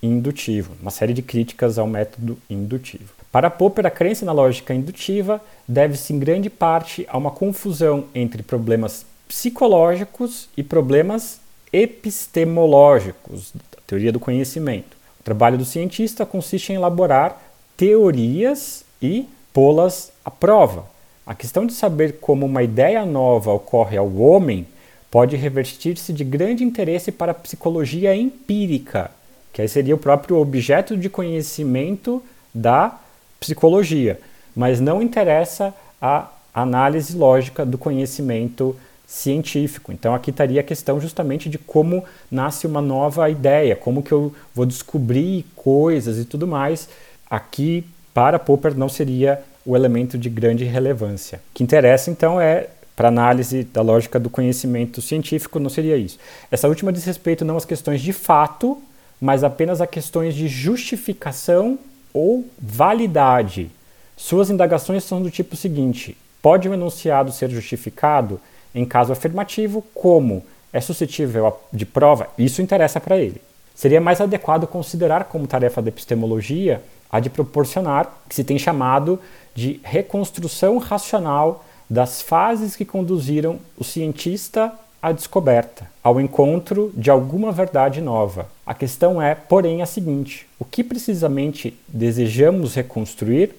indutivo. 0.03 0.73
Uma 0.81 0.91
série 0.91 1.13
de 1.13 1.23
críticas 1.23 1.79
ao 1.79 1.87
método 1.87 2.37
indutivo. 2.51 3.13
Para 3.31 3.49
Popper, 3.49 3.87
a 3.87 3.91
crença 3.91 4.25
na 4.25 4.33
lógica 4.33 4.75
indutiva 4.75 5.41
deve-se 5.67 6.13
em 6.13 6.19
grande 6.19 6.51
parte 6.51 7.07
a 7.09 7.17
uma 7.17 7.31
confusão 7.31 8.07
entre 8.15 8.43
problemas 8.43 9.07
psicológicos 9.29 10.49
e 10.57 10.63
problemas 10.63 11.41
epistemológicos, 11.73 13.53
teoria 13.93 14.11
do 14.11 14.19
conhecimento. 14.19 14.97
O 15.21 15.23
trabalho 15.23 15.59
do 15.59 15.67
cientista 15.67 16.25
consiste 16.25 16.73
em 16.73 16.77
elaborar 16.77 17.43
teorias 17.77 18.87
e 19.03 19.29
pô-las 19.53 20.11
à 20.25 20.31
prova. 20.31 20.87
A 21.27 21.35
questão 21.35 21.67
de 21.67 21.75
saber 21.75 22.15
como 22.19 22.47
uma 22.47 22.63
ideia 22.63 23.05
nova 23.05 23.53
ocorre 23.53 23.99
ao 23.99 24.11
homem 24.17 24.67
pode 25.11 25.37
revertir-se 25.37 26.11
de 26.11 26.25
grande 26.25 26.65
interesse 26.65 27.13
para 27.13 27.33
a 27.33 27.35
psicologia 27.35 28.17
empírica, 28.17 29.11
que 29.53 29.61
aí 29.61 29.69
seria 29.69 29.95
o 29.95 29.99
próprio 29.99 30.39
objeto 30.39 30.97
de 30.97 31.11
conhecimento 31.11 32.23
da 32.55 32.99
psicologia, 33.39 34.19
mas 34.57 34.81
não 34.81 35.03
interessa 35.03 35.75
a 36.01 36.31
análise 36.55 37.15
lógica 37.15 37.67
do 37.67 37.77
conhecimento 37.77 38.75
científico. 39.13 39.93
Então 39.93 40.15
aqui 40.15 40.31
estaria 40.31 40.63
a 40.63 40.65
questão 40.65 40.99
justamente 40.99 41.51
de 41.51 41.59
como 41.59 42.03
nasce 42.31 42.67
uma 42.67 42.81
nova 42.81 43.29
ideia, 43.29 43.77
como 43.77 44.03
que 44.03 44.11
eu 44.11 44.35
vou 44.55 44.65
descobrir 44.65 45.45
coisas 45.55 46.19
e 46.19 46.25
tudo 46.25 46.47
mais. 46.47 46.89
Aqui 47.29 47.85
para 48.15 48.39
Popper 48.39 48.75
não 48.75 48.89
seria 48.89 49.43
o 49.67 49.77
elemento 49.77 50.17
de 50.17 50.31
grande 50.31 50.65
relevância. 50.65 51.43
O 51.51 51.55
que 51.55 51.63
interessa 51.63 52.11
então 52.11 52.41
é 52.41 52.69
para 52.97 53.09
análise 53.09 53.65
da 53.65 53.83
lógica 53.83 54.19
do 54.19 54.31
conhecimento 54.31 55.03
científico 55.03 55.59
não 55.59 55.69
seria 55.69 55.97
isso. 55.99 56.19
Essa 56.51 56.67
última 56.67 56.91
diz 56.91 57.05
respeito 57.05 57.45
não 57.45 57.59
às 57.59 57.67
questões 57.67 58.01
de 58.01 58.15
fato, 58.15 58.83
mas 59.21 59.45
apenas 59.45 59.83
a 59.83 59.87
questões 59.87 60.35
de 60.35 60.49
justificação 60.49 61.79
ou 62.15 62.47
validade. 62.59 63.71
Suas 64.17 64.49
indagações 64.49 65.05
são 65.05 65.23
do 65.23 65.31
tipo 65.31 65.55
seguinte: 65.55 66.17
pode 66.41 66.67
um 66.67 66.73
enunciado 66.73 67.31
ser 67.31 67.51
justificado 67.51 68.41
em 68.75 68.85
caso 68.85 69.13
afirmativo, 69.13 69.85
como 69.95 70.45
é 70.73 70.81
suscetível 70.81 71.59
de 71.73 71.85
prova, 71.85 72.29
isso 72.39 72.63
interessa 72.63 73.01
para 73.01 73.19
ele. 73.19 73.41
Seria 73.75 74.01
mais 74.01 74.21
adequado 74.21 74.67
considerar 74.67 75.25
como 75.25 75.47
tarefa 75.47 75.83
da 75.83 75.89
epistemologia 75.89 76.83
a 77.11 77.21
de 77.21 77.29
proporcionar 77.29 78.11
que 78.29 78.35
se 78.35 78.45
tem 78.45 78.59
chamado 78.59 79.19
de 79.55 79.81
reconstrução 79.83 80.79
racional 80.79 81.65
das 81.89 82.23
fases 82.23 82.75
que 82.75 82.87
conduziram 82.87 83.59
o 83.77 83.85
cientista 83.85 84.73
à 85.03 85.13
descoberta, 85.13 85.91
ao 86.03 86.21
encontro 86.21 86.91
de 86.97 87.11
alguma 87.11 87.53
verdade 87.53 88.01
nova. 88.01 88.47
A 88.65 88.73
questão 88.73 89.21
é, 89.21 89.35
porém, 89.35 89.83
a 89.83 89.87
seguinte: 89.87 90.47
o 90.59 90.65
que 90.65 90.83
precisamente 90.83 91.79
desejamos 91.87 92.75
reconstruir? 92.75 93.55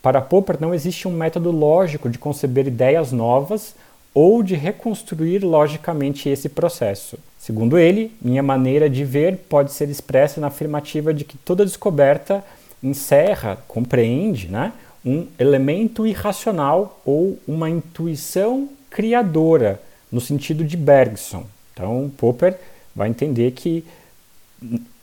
Para 0.00 0.22
Popper 0.22 0.56
não 0.60 0.72
existe 0.72 1.08
um 1.08 1.12
método 1.12 1.50
lógico 1.50 2.08
de 2.08 2.18
conceber 2.18 2.66
ideias 2.66 3.12
novas 3.12 3.74
ou 4.20 4.42
de 4.42 4.56
reconstruir 4.56 5.44
logicamente 5.44 6.28
esse 6.28 6.48
processo. 6.48 7.16
Segundo 7.38 7.78
ele, 7.78 8.10
minha 8.20 8.42
maneira 8.42 8.90
de 8.90 9.04
ver 9.04 9.36
pode 9.48 9.70
ser 9.72 9.88
expressa 9.88 10.40
na 10.40 10.48
afirmativa 10.48 11.14
de 11.14 11.24
que 11.24 11.38
toda 11.38 11.64
descoberta 11.64 12.44
encerra, 12.82 13.58
compreende, 13.68 14.48
né, 14.48 14.72
um 15.06 15.24
elemento 15.38 16.04
irracional 16.04 17.00
ou 17.04 17.38
uma 17.46 17.70
intuição 17.70 18.68
criadora, 18.90 19.80
no 20.10 20.20
sentido 20.20 20.64
de 20.64 20.76
Bergson. 20.76 21.46
Então, 21.72 22.10
Popper 22.16 22.58
vai 22.96 23.08
entender 23.10 23.52
que 23.52 23.84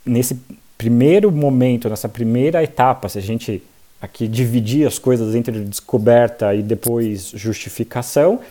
nesse 0.05 0.37
primeiro 0.77 1.31
momento, 1.31 1.87
nessa 1.87 2.09
primeira 2.09 2.61
etapa, 2.61 3.07
se 3.07 3.17
a 3.17 3.21
gente 3.21 3.63
aqui 4.01 4.27
dividir 4.27 4.85
as 4.85 4.99
coisas 4.99 5.33
entre 5.35 5.57
descoberta 5.61 6.53
e 6.53 6.61
depois 6.61 7.31
justificação, 7.33 8.41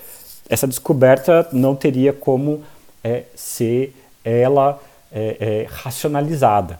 essa 0.48 0.66
descoberta 0.66 1.48
não 1.52 1.74
teria 1.74 2.12
como 2.12 2.62
é, 3.02 3.24
ser 3.34 3.94
ela 4.24 4.80
é, 5.12 5.36
é, 5.40 5.66
racionalizada. 5.70 6.78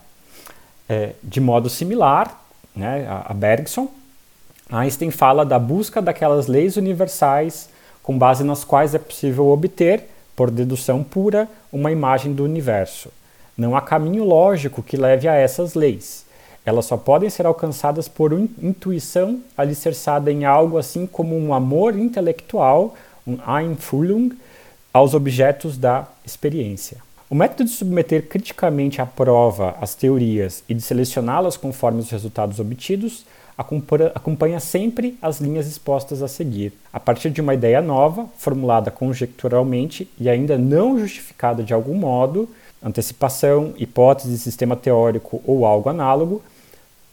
É, 0.88 1.12
de 1.23 1.40
modo 1.40 1.71
similar, 1.71 2.42
né, 2.75 3.06
a 3.26 3.33
Bergson, 3.33 3.88
Einstein 4.71 5.11
fala 5.11 5.44
da 5.44 5.59
busca 5.59 6.00
daquelas 6.02 6.47
leis 6.47 6.76
universais 6.76 7.68
com 8.02 8.18
base 8.18 8.44
nas 8.44 8.64
quais 8.64 8.94
é 8.94 8.99
possível 8.99 9.49
obter, 9.49 10.04
por 10.37 10.50
dedução 10.50 11.02
pura, 11.02 11.49
uma 11.73 11.90
imagem 11.90 12.35
do 12.35 12.44
universo. 12.44 13.09
Não 13.56 13.75
há 13.75 13.80
caminho 13.80 14.25
lógico 14.25 14.83
que 14.83 14.97
leve 14.97 15.26
a 15.26 15.35
essas 15.35 15.75
leis. 15.75 16.26
Elas 16.66 16.85
só 16.85 16.99
podem 16.99 17.30
ser 17.30 17.47
alcançadas 17.47 18.06
por 18.06 18.33
intuição 18.33 19.40
alicerçada 19.56 20.30
em 20.30 20.44
algo 20.44 20.76
assim 20.76 21.06
como 21.06 21.37
um 21.37 21.54
amor 21.54 21.99
intelectual, 21.99 22.94
um 23.26 23.38
Einfühlung, 23.47 24.31
aos 24.93 25.14
objetos 25.14 25.76
da 25.76 26.07
experiência. 26.25 26.99
O 27.28 27.35
método 27.35 27.64
de 27.64 27.71
submeter 27.71 28.28
criticamente 28.28 29.00
à 29.00 29.07
prova 29.07 29.76
as 29.81 29.95
teorias 29.95 30.62
e 30.69 30.75
de 30.75 30.83
selecioná-las 30.83 31.57
conforme 31.57 32.00
os 32.00 32.11
resultados 32.11 32.61
obtidos 32.61 33.25
acompanha 33.57 34.61
sempre 34.61 35.16
as 35.23 35.40
linhas 35.40 35.66
expostas 35.66 36.23
a 36.23 36.28
seguir. 36.28 36.73
A 36.93 37.00
partir 37.00 37.31
de 37.31 37.40
uma 37.40 37.54
ideia 37.54 37.81
nova, 37.81 38.26
formulada 38.37 38.90
conjecturalmente 38.90 40.09
e 40.19 40.28
ainda 40.28 40.59
não 40.59 40.99
justificada 40.99 41.62
de 41.62 41.73
algum 41.73 41.95
modo, 41.95 42.49
antecipação, 42.83 43.73
hipótese, 43.78 44.38
sistema 44.38 44.76
teórico 44.76 45.40
ou 45.47 45.64
algo 45.64 45.88
análogo, 45.88 46.43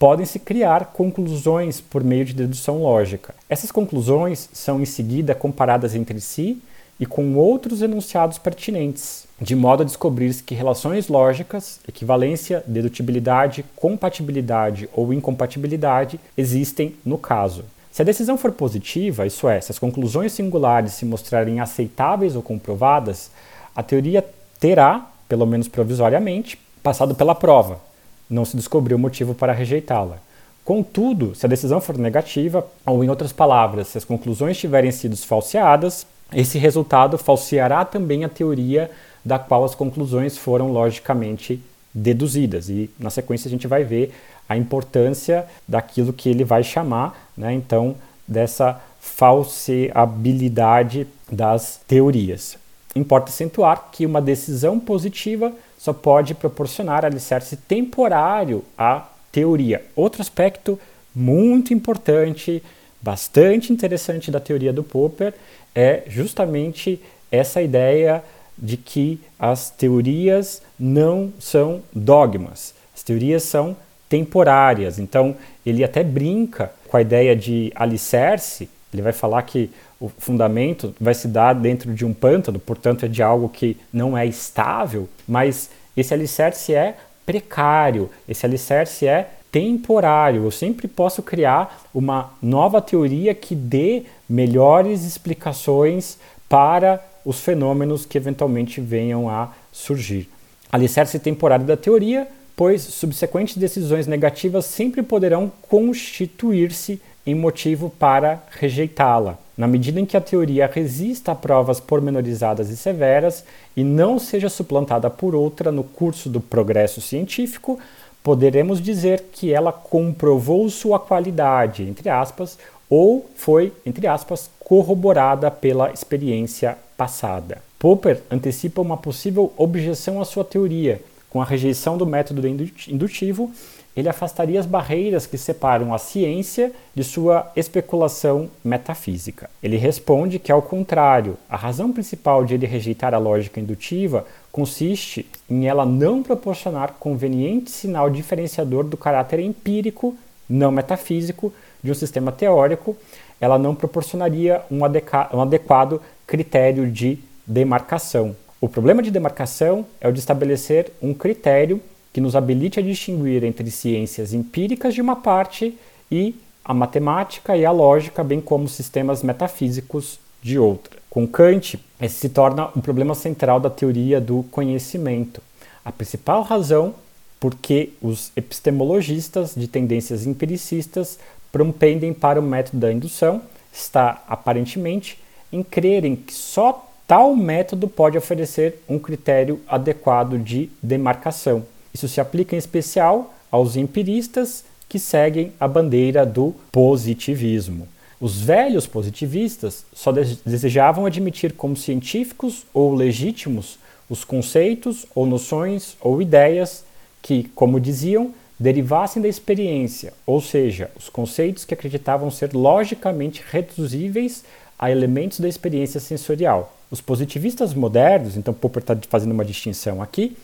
podem-se 0.02 0.40
criar 0.40 0.86
conclusões 0.86 1.80
por 1.80 2.04
meio 2.04 2.26
de 2.26 2.34
dedução 2.34 2.82
lógica. 2.82 3.36
Essas 3.48 3.72
conclusões 3.72 4.50
são 4.52 4.82
em 4.82 4.86
seguida 4.86 5.36
comparadas 5.36 5.94
entre 5.94 6.20
si 6.20 6.60
e 7.00 7.06
com 7.06 7.36
outros 7.36 7.84
enunciados 7.84 8.40
pertinentes, 8.40 9.28
de 9.40 9.56
modo 9.56 9.84
a 9.84 9.86
descobrir 9.86 10.34
que 10.42 10.56
relações 10.56 11.08
lógicas, 11.08 11.80
equivalência, 11.88 12.64
dedutibilidade, 12.66 13.64
compatibilidade 13.76 14.90
ou 14.92 15.14
incompatibilidade 15.14 16.20
existem 16.36 16.96
no 17.06 17.20
caso. 17.20 17.64
Se 17.92 18.02
a 18.02 18.06
decisão 18.06 18.40
for 18.40 18.52
positiva, 18.54 19.28
isso 19.28 19.48
é, 19.48 19.62
se 19.62 19.72
as 19.72 19.78
conclusões 19.78 20.32
singulares 20.32 20.94
se 20.94 21.06
mostrarem 21.06 21.60
aceitáveis 21.60 22.36
ou 22.36 22.42
comprovadas, 22.42 23.30
a 23.76 23.84
teoria 23.84 24.26
terá, 24.60 25.12
pelo 25.30 25.46
menos 25.46 25.68
provisoriamente, 25.68 26.58
passado 26.82 27.14
pela 27.14 27.36
prova. 27.36 27.91
Não 28.32 28.46
se 28.46 28.56
descobriu 28.56 28.98
motivo 28.98 29.36
para 29.36 29.52
rejeitá-la. 29.52 30.18
Contudo, 30.64 31.36
se 31.36 31.46
a 31.46 31.50
decisão 31.50 31.82
for 31.82 31.98
negativa, 31.98 32.66
ou 32.86 33.04
em 33.04 33.10
outras 33.10 33.34
palavras, 33.34 33.90
se 33.90 33.98
as 33.98 34.06
conclusões 34.06 34.58
tiverem 34.58 34.90
sido 34.90 35.18
falseadas, 35.18 36.08
esse 36.34 36.58
resultado 36.58 37.18
falseará 37.18 37.84
também 37.84 38.24
a 38.24 38.30
teoria 38.30 38.90
da 39.24 39.38
qual 39.38 39.64
as 39.66 39.76
conclusões 39.76 40.36
foram 40.38 40.72
logicamente 40.72 41.62
deduzidas. 41.94 42.70
E 42.70 42.90
na 42.98 43.10
sequência 43.10 43.50
a 43.50 43.52
gente 43.52 43.68
vai 43.68 43.84
ver 43.84 44.14
a 44.48 44.56
importância 44.56 45.46
daquilo 45.68 46.14
que 46.14 46.30
ele 46.30 46.46
vai 46.46 46.64
chamar, 46.64 47.30
né, 47.36 47.52
então, 47.54 47.96
dessa 48.28 48.80
falseabilidade 49.00 51.08
das 51.30 51.82
teorias. 51.88 52.58
Importa 52.96 53.30
acentuar 53.30 53.90
que 53.92 54.06
uma 54.06 54.22
decisão 54.22 54.80
positiva 54.80 55.52
só 55.82 55.92
pode 55.94 56.36
proporcionar 56.36 57.04
alicerce 57.04 57.58
temporário 57.58 58.64
à 58.78 59.10
teoria. 59.32 59.84
Outro 59.96 60.22
aspecto 60.22 60.80
muito 61.14 61.74
importante, 61.74 62.62
bastante 63.02 63.74
interessante 63.74 64.30
da 64.30 64.40
teoria 64.40 64.72
do 64.72 64.84
Popper 64.84 65.34
é 65.74 66.04
justamente 66.06 67.02
essa 67.32 67.64
ideia 67.64 68.24
de 68.56 68.78
que 68.78 69.20
as 69.40 69.72
teorias 69.72 70.62
não 70.80 71.34
são 71.40 71.82
dogmas, 71.92 72.76
as 72.96 73.02
teorias 73.02 73.42
são 73.42 73.76
temporárias. 74.08 75.00
Então, 75.00 75.36
ele 75.66 75.84
até 75.84 76.04
brinca 76.04 76.72
com 76.90 76.96
a 76.96 77.02
ideia 77.02 77.36
de 77.36 77.74
alicerce, 77.74 78.70
ele 78.94 79.02
vai 79.02 79.14
falar 79.14 79.42
que 79.42 79.72
o 80.02 80.10
fundamento 80.10 80.96
vai 81.00 81.14
se 81.14 81.28
dar 81.28 81.54
dentro 81.54 81.94
de 81.94 82.04
um 82.04 82.12
pântano, 82.12 82.60
portanto, 82.60 83.06
é 83.06 83.08
de 83.08 83.22
algo 83.22 83.48
que 83.48 83.78
não 83.94 84.18
é 84.18 84.26
estável, 84.26 85.08
mas 85.28 85.70
esse 85.96 86.12
alicerce 86.12 86.74
é 86.74 86.98
precário, 87.24 88.10
esse 88.28 88.44
alicerce 88.44 89.08
é 89.08 89.30
temporário. 89.52 90.44
Eu 90.44 90.50
sempre 90.50 90.88
posso 90.88 91.22
criar 91.22 91.84
uma 91.94 92.32
nova 92.42 92.82
teoria 92.82 93.36
que 93.36 93.54
dê 93.54 94.04
melhores 94.28 95.06
explicações 95.06 96.18
para 96.50 97.00
os 97.24 97.40
fenômenos 97.40 98.04
que 98.04 98.18
eventualmente 98.18 98.82
venham 98.82 99.30
a 99.30 99.52
surgir. 99.72 100.28
Alicerce 100.72 101.20
temporário 101.20 101.66
da 101.66 101.78
teoria, 101.78 102.28
pois 102.56 102.82
subsequentes 102.82 103.56
decisões 103.56 104.08
negativas 104.08 104.66
sempre 104.66 105.04
poderão 105.04 105.52
constituir-se 105.62 107.00
em 107.26 107.36
motivo 107.36 107.90
para 107.90 108.42
rejeitá-la. 108.50 109.38
Na 109.58 109.68
medida 109.68 110.00
em 110.00 110.06
que 110.06 110.16
a 110.16 110.22
teoria 110.22 110.70
resista 110.72 111.34
a 111.34 111.36
provas 111.36 111.80
pormenorizadas 111.80 112.70
e 112.70 112.78
severas 112.78 113.44
e 113.76 113.84
não 113.84 114.18
seja 114.18 114.50
suplantada 114.50 115.10
por 115.10 115.36
outra 115.36 115.72
no 115.72 115.84
curso 115.84 116.30
do 116.30 116.40
progresso 116.40 117.02
científico, 117.02 117.80
poderemos 118.24 118.82
dizer 118.82 119.26
que 119.32 119.54
ela 119.54 119.72
comprovou 119.72 120.70
sua 120.70 121.00
qualidade, 121.00 121.84
entre 121.84 122.10
aspas, 122.10 122.58
ou 122.90 123.30
foi, 123.36 123.72
entre 123.86 124.08
aspas, 124.08 124.50
corroborada 124.60 125.50
pela 125.50 125.92
experiência 125.92 126.78
passada. 126.96 127.62
Popper 127.80 128.22
antecipa 128.30 128.82
uma 128.82 128.98
possível 128.98 129.52
objeção 129.58 130.22
à 130.22 130.26
sua 130.26 130.44
teoria. 130.44 131.02
Com 131.30 131.42
a 131.42 131.46
rejeição 131.46 131.98
do 131.98 132.06
método 132.06 132.46
indutivo, 132.48 133.52
ele 133.96 134.08
afastaria 134.08 134.60
as 134.60 134.66
barreiras 134.66 135.26
que 135.26 135.38
separam 135.38 135.94
a 135.94 135.98
ciência 135.98 136.72
de 136.96 137.04
sua 137.04 137.52
especulação 137.56 138.50
metafísica. 138.64 139.50
Ele 139.62 139.78
responde 139.78 140.40
que, 140.40 140.52
ao 140.52 140.62
contrário, 140.62 141.38
a 141.50 141.58
razão 141.58 141.92
principal 141.92 142.46
de 142.46 142.54
ele 142.54 142.66
rejeitar 142.66 143.14
a 143.14 143.18
lógica 143.18 143.60
indutiva 143.60 144.26
consiste 144.52 145.26
em 145.50 145.68
ela 145.68 145.86
não 145.86 146.24
proporcionar 146.24 146.96
conveniente 147.00 147.72
sinal 147.72 148.10
diferenciador 148.10 148.84
do 148.84 148.98
caráter 148.98 149.40
empírico, 149.40 150.16
não 150.50 150.72
metafísico, 150.72 151.54
de 151.84 151.92
um 151.92 151.96
sistema 151.96 152.32
teórico, 152.32 152.96
ela 153.40 153.58
não 153.58 153.74
proporcionaria 153.74 154.62
um, 154.70 154.80
um 154.80 155.42
adequado 155.42 156.02
critério 156.28 156.90
de 156.90 157.18
demarcação. 157.46 158.36
O 158.60 158.70
problema 158.70 159.02
de 159.02 159.10
demarcação 159.10 159.86
é 160.00 160.08
o 160.08 160.14
de 160.14 160.20
estabelecer 160.20 160.92
um 161.02 161.14
critério 161.14 161.82
que 162.14 162.22
nos 162.22 162.36
habilite 162.36 162.80
a 162.80 162.84
distinguir 162.84 163.44
entre 163.44 163.70
ciências 163.72 164.34
empíricas 164.34 164.94
de 164.94 165.02
uma 165.02 165.16
parte 165.16 165.78
e 166.12 166.36
a 166.64 166.74
matemática 166.74 167.56
e 167.56 167.66
a 167.66 167.72
lógica, 167.72 168.24
bem 168.24 168.42
como 168.42 168.68
sistemas 168.68 169.24
metafísicos 169.24 170.20
de 170.42 170.60
outra. 170.60 170.98
Com 171.10 171.28
Kant, 171.28 171.80
esse 172.00 172.16
se 172.16 172.30
torna 172.30 172.70
um 172.76 172.82
problema 172.82 173.16
central 173.16 173.60
da 173.60 173.70
teoria 173.70 174.20
do 174.22 174.44
conhecimento. 174.44 175.42
A 175.84 175.92
principal 175.92 176.44
razão 176.44 176.94
por 177.40 177.56
que 177.56 177.94
os 178.02 178.32
epistemologistas 178.36 179.54
de 179.56 179.68
tendências 179.68 180.28
empiricistas 180.28 181.18
propendem 181.52 182.14
para 182.14 182.40
o 182.40 182.44
método 182.44 182.78
da 182.80 182.94
indução 182.94 183.42
está, 183.74 184.24
aparentemente, 184.28 185.18
em 185.52 185.64
crerem 185.64 186.16
que 186.16 186.34
só 186.34 186.88
tal 187.08 187.36
método 187.36 187.88
pode 187.88 188.18
oferecer 188.18 188.82
um 188.88 189.00
critério 189.00 189.60
adequado 189.68 190.38
de 190.38 190.70
demarcação. 190.82 191.66
Isso 191.94 192.08
se 192.08 192.22
aplica 192.22 192.56
em 192.56 192.60
especial 192.60 193.34
aos 193.52 193.76
empiristas 193.76 194.64
que 194.88 195.00
seguem 195.00 195.52
a 195.60 195.68
bandeira 195.68 196.26
do 196.26 196.54
positivismo. 196.72 197.88
Os 198.20 198.40
velhos 198.40 198.86
positivistas 198.86 199.84
só 199.94 200.12
desejavam 200.12 201.06
admitir 201.06 201.54
como 201.54 201.76
científicos 201.76 202.66
ou 202.74 202.94
legítimos 202.94 203.80
os 204.10 204.24
conceitos 204.24 205.06
ou 205.16 205.26
noções 205.26 205.96
ou 206.02 206.22
ideias 206.22 206.84
que, 207.22 207.46
como 207.56 207.80
diziam, 207.80 208.34
derivassem 208.60 209.22
da 209.22 209.28
experiência, 209.28 210.14
ou 210.24 210.40
seja, 210.40 210.92
os 210.96 211.10
conceitos 211.10 211.66
que 211.66 211.74
acreditavam 211.74 212.30
ser 212.30 212.54
logicamente 212.54 213.42
reduzíveis 213.50 214.44
a 214.78 214.92
elementos 214.92 215.40
da 215.40 215.48
experiência 215.48 216.00
sensorial. 216.00 216.78
Os 216.92 217.02
positivistas 217.02 217.74
modernos, 217.74 218.38
então 218.38 218.54
Popper 218.54 218.84
está 218.84 218.96
fazendo 219.10 219.32
uma 219.32 219.46
distinção 219.46 220.02
aqui, 220.02 220.38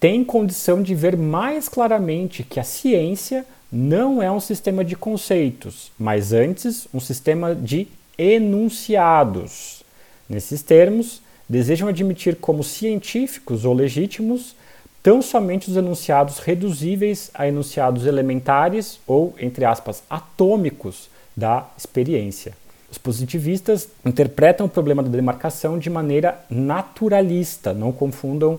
têm 0.00 0.24
condição 0.24 0.82
de 0.82 0.94
ver 0.94 1.16
mais 1.16 1.68
claramente 1.68 2.42
que 2.42 2.60
a 2.60 2.64
ciência 2.64 3.44
não 3.70 4.22
é 4.22 4.30
um 4.30 4.40
sistema 4.40 4.84
de 4.84 4.96
conceitos, 4.96 5.92
mas 5.98 6.32
antes 6.32 6.86
um 6.92 7.00
sistema 7.00 7.54
de 7.54 7.88
enunciados. 8.16 9.82
Nesses 10.28 10.62
termos, 10.62 11.20
desejam 11.48 11.88
admitir 11.88 12.36
como 12.36 12.64
científicos 12.64 13.64
ou 13.64 13.74
legítimos 13.74 14.54
tão 15.02 15.22
somente 15.22 15.70
os 15.70 15.76
enunciados 15.76 16.38
reduzíveis 16.38 17.30
a 17.32 17.46
enunciados 17.46 18.04
elementares 18.04 18.98
ou, 19.06 19.34
entre 19.38 19.64
aspas, 19.64 20.02
atômicos 20.10 21.08
da 21.36 21.66
experiência. 21.76 22.52
Os 22.90 22.98
positivistas 22.98 23.88
interpretam 24.04 24.66
o 24.66 24.68
problema 24.68 25.02
da 25.02 25.10
demarcação 25.10 25.78
de 25.78 25.90
maneira 25.90 26.40
naturalista, 26.50 27.72
não 27.72 27.92
confundam 27.92 28.58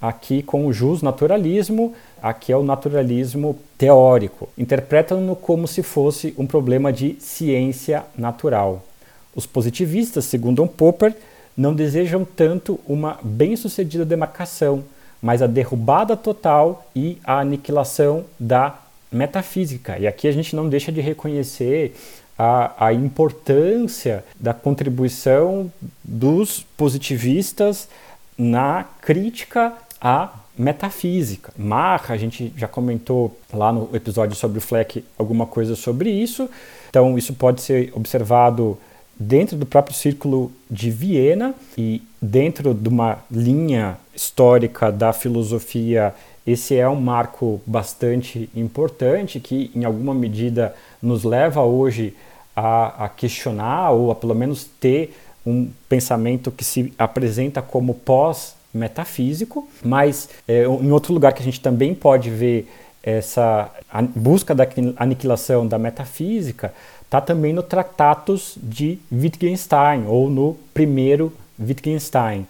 aqui 0.00 0.42
com 0.42 0.66
o 0.66 0.72
jus 0.72 1.02
naturalismo, 1.02 1.94
aqui 2.22 2.52
é 2.52 2.56
o 2.56 2.62
naturalismo 2.62 3.58
teórico. 3.76 4.48
Interpretam-no 4.56 5.36
como 5.36 5.68
se 5.68 5.82
fosse 5.82 6.34
um 6.38 6.46
problema 6.46 6.92
de 6.92 7.16
ciência 7.20 8.04
natural. 8.16 8.82
Os 9.34 9.46
positivistas, 9.46 10.24
segundo 10.24 10.66
Popper, 10.66 11.14
não 11.56 11.74
desejam 11.74 12.24
tanto 12.24 12.80
uma 12.88 13.18
bem-sucedida 13.22 14.04
demarcação, 14.04 14.82
mas 15.20 15.42
a 15.42 15.46
derrubada 15.46 16.16
total 16.16 16.86
e 16.96 17.18
a 17.22 17.40
aniquilação 17.40 18.24
da 18.38 18.78
metafísica. 19.12 19.98
E 19.98 20.06
aqui 20.06 20.26
a 20.26 20.32
gente 20.32 20.56
não 20.56 20.68
deixa 20.68 20.90
de 20.90 21.00
reconhecer 21.00 21.94
a, 22.38 22.86
a 22.86 22.92
importância 22.94 24.24
da 24.38 24.54
contribuição 24.54 25.70
dos 26.02 26.64
positivistas 26.76 27.88
na 28.38 28.86
crítica 29.02 29.74
à 30.00 30.30
metafísica. 30.56 31.52
Marra, 31.56 32.14
a 32.14 32.16
gente 32.16 32.52
já 32.56 32.68
comentou 32.68 33.36
lá 33.52 33.72
no 33.72 33.88
episódio 33.94 34.36
sobre 34.36 34.58
o 34.58 34.60
Fleck 34.60 35.04
alguma 35.18 35.46
coisa 35.46 35.74
sobre 35.74 36.10
isso. 36.10 36.48
Então, 36.88 37.16
isso 37.16 37.34
pode 37.34 37.62
ser 37.62 37.92
observado 37.94 38.78
dentro 39.18 39.56
do 39.56 39.66
próprio 39.66 39.94
círculo 39.94 40.50
de 40.70 40.90
Viena 40.90 41.54
e 41.76 42.02
dentro 42.20 42.72
de 42.72 42.88
uma 42.88 43.18
linha 43.30 43.98
histórica 44.14 44.90
da 44.90 45.12
filosofia, 45.12 46.14
esse 46.46 46.76
é 46.76 46.88
um 46.88 47.00
marco 47.00 47.60
bastante 47.66 48.48
importante 48.54 49.38
que, 49.38 49.70
em 49.74 49.84
alguma 49.84 50.14
medida, 50.14 50.74
nos 51.02 51.22
leva 51.22 51.62
hoje 51.62 52.14
a, 52.56 53.04
a 53.04 53.08
questionar 53.08 53.90
ou 53.90 54.10
a 54.10 54.14
pelo 54.14 54.34
menos 54.34 54.64
ter 54.64 55.14
um 55.44 55.70
pensamento 55.88 56.50
que 56.50 56.64
se 56.64 56.92
apresenta 56.98 57.62
como 57.62 57.94
pós-metafísico, 58.70 59.68
mas 59.82 60.28
é, 60.46 60.64
em 60.64 60.90
outro 60.90 61.12
lugar 61.12 61.32
que 61.32 61.42
a 61.42 61.44
gente 61.44 61.60
também 61.60 61.94
pode 61.94 62.30
ver 62.30 62.68
essa 63.02 63.70
busca 64.14 64.54
da 64.54 64.66
aniquilação 64.96 65.66
da 65.66 65.78
metafísica 65.78 66.72
está 67.02 67.20
também 67.20 67.52
no 67.52 67.62
Tratatus 67.62 68.56
de 68.62 68.98
Wittgenstein, 69.10 70.04
ou 70.06 70.30
no 70.30 70.56
primeiro 70.72 71.32
Wittgenstein, 71.58 72.46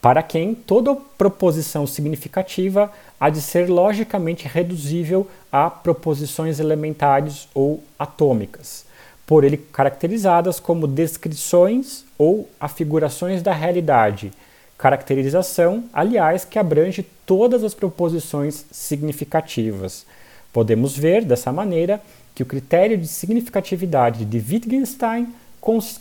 para 0.00 0.22
quem 0.22 0.54
toda 0.54 0.94
proposição 1.16 1.86
significativa 1.86 2.92
há 3.18 3.30
de 3.30 3.40
ser 3.40 3.68
logicamente 3.68 4.46
reduzível 4.46 5.26
a 5.50 5.70
proposições 5.70 6.60
elementares 6.60 7.48
ou 7.54 7.82
atômicas, 7.98 8.84
por 9.26 9.42
ele 9.42 9.56
caracterizadas 9.56 10.60
como 10.60 10.86
descrições 10.86 12.04
ou 12.18 12.48
afigurações 12.60 13.42
da 13.42 13.52
realidade, 13.52 14.30
caracterização, 14.76 15.84
aliás, 15.92 16.44
que 16.44 16.58
abrange 16.58 17.06
todas 17.24 17.64
as 17.64 17.74
proposições 17.74 18.64
significativas. 18.70 20.06
Podemos 20.52 20.96
ver, 20.96 21.24
dessa 21.24 21.52
maneira, 21.52 22.00
que 22.34 22.42
o 22.42 22.46
critério 22.46 22.98
de 22.98 23.06
significatividade 23.06 24.24
de 24.24 24.38
Wittgenstein 24.38 25.28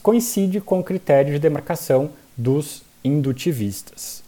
coincide 0.01 0.59
com 0.59 0.79
o 0.79 0.83
critério 0.83 1.33
de 1.33 1.39
demarcação 1.39 2.09
dos 2.36 2.83
indutivistas. 3.03 4.23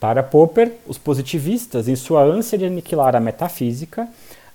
Para 0.00 0.22
Popper, 0.22 0.72
os 0.86 0.96
positivistas, 0.96 1.88
em 1.88 1.96
sua 1.96 2.22
ânsia 2.22 2.56
de 2.56 2.64
aniquilar 2.64 3.16
a 3.16 3.20
metafísica, 3.20 4.08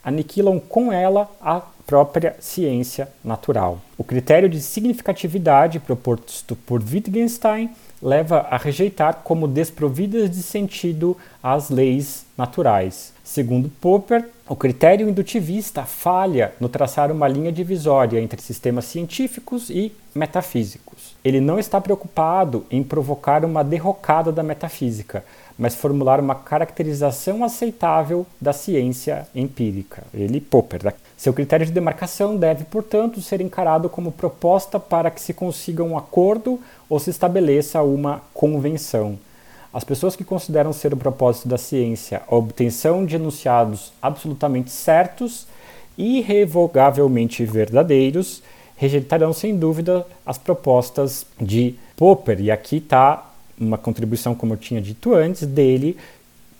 aniquilam 0.04 0.60
com 0.60 0.92
ela 0.92 1.30
a 1.42 1.62
própria 1.86 2.36
ciência 2.40 3.10
natural. 3.24 3.80
O 3.98 4.04
critério 4.04 4.50
de 4.50 4.62
significatividade 4.62 5.80
proposto 5.80 6.56
por 6.56 6.82
Wittgenstein 6.82 7.70
leva 8.02 8.40
a 8.50 8.58
rejeitar 8.58 9.22
como 9.24 9.48
desprovidas 9.48 10.30
de 10.30 10.44
sentido 10.44 11.16
as 11.42 11.70
leis 11.70 12.26
naturais. 12.38 13.14
Segundo 13.24 13.70
Popper, 13.70 14.28
o 14.48 14.56
critério 14.58 15.08
indutivista 15.08 15.84
falha 15.84 16.54
no 16.60 16.68
traçar 16.68 17.10
uma 17.10 17.28
linha 17.30 17.52
divisória 17.52 18.20
entre 18.20 18.42
sistemas 18.42 18.86
científicos 18.86 19.70
e 19.70 19.94
metafísicos. 20.14 21.16
Ele 21.24 21.40
não 21.40 21.58
está 21.58 21.80
preocupado 21.80 22.66
em 22.70 22.84
provocar 22.84 23.46
uma 23.46 23.64
derrocada 23.64 24.32
da 24.32 24.44
metafísica, 24.44 25.24
mas 25.58 25.74
formular 25.74 26.20
uma 26.20 26.36
caracterização 26.36 27.44
aceitável 27.44 28.28
da 28.42 28.52
ciência 28.52 29.26
empírica. 29.34 30.04
Ele, 30.14 30.42
Popper. 30.42 30.94
Seu 31.16 31.34
critério 31.34 31.66
de 31.66 31.72
demarcação 31.72 32.36
deve, 32.36 32.64
portanto, 32.64 33.22
ser 33.22 33.40
encarado 33.42 33.90
como 33.90 34.12
proposta 34.12 34.80
para 34.80 35.10
que 35.10 35.22
se 35.22 35.34
consiga 35.34 35.84
um 35.84 35.98
acordo 35.98 36.60
ou 36.90 37.00
se 37.00 37.10
estabeleça 37.10 37.82
uma 37.82 38.22
convenção. 38.34 39.18
As 39.74 39.84
pessoas 39.84 40.16
que 40.16 40.24
consideram 40.24 40.72
ser 40.72 40.94
o 40.94 40.98
propósito 40.98 41.48
da 41.48 41.58
ciência 41.58 42.22
a 42.28 42.36
obtenção 42.36 43.06
de 43.06 43.16
enunciados 43.16 43.92
absolutamente 44.02 44.70
certos 44.70 45.48
e 45.98 46.20
irrevogavelmente 46.20 47.46
verdadeiros 47.46 48.44
rejeitarão 48.76 49.34
sem 49.34 49.58
dúvida 49.58 50.06
as 50.26 50.38
propostas 50.38 51.26
de 51.40 51.76
Popper. 51.96 52.42
E 52.42 52.52
aqui 52.52 52.78
está 52.78 53.32
uma 53.60 53.78
contribuição, 53.78 54.36
como 54.36 54.54
eu 54.54 54.58
tinha 54.58 54.82
dito 54.82 55.14
antes, 55.14 55.48
dele 55.48 55.98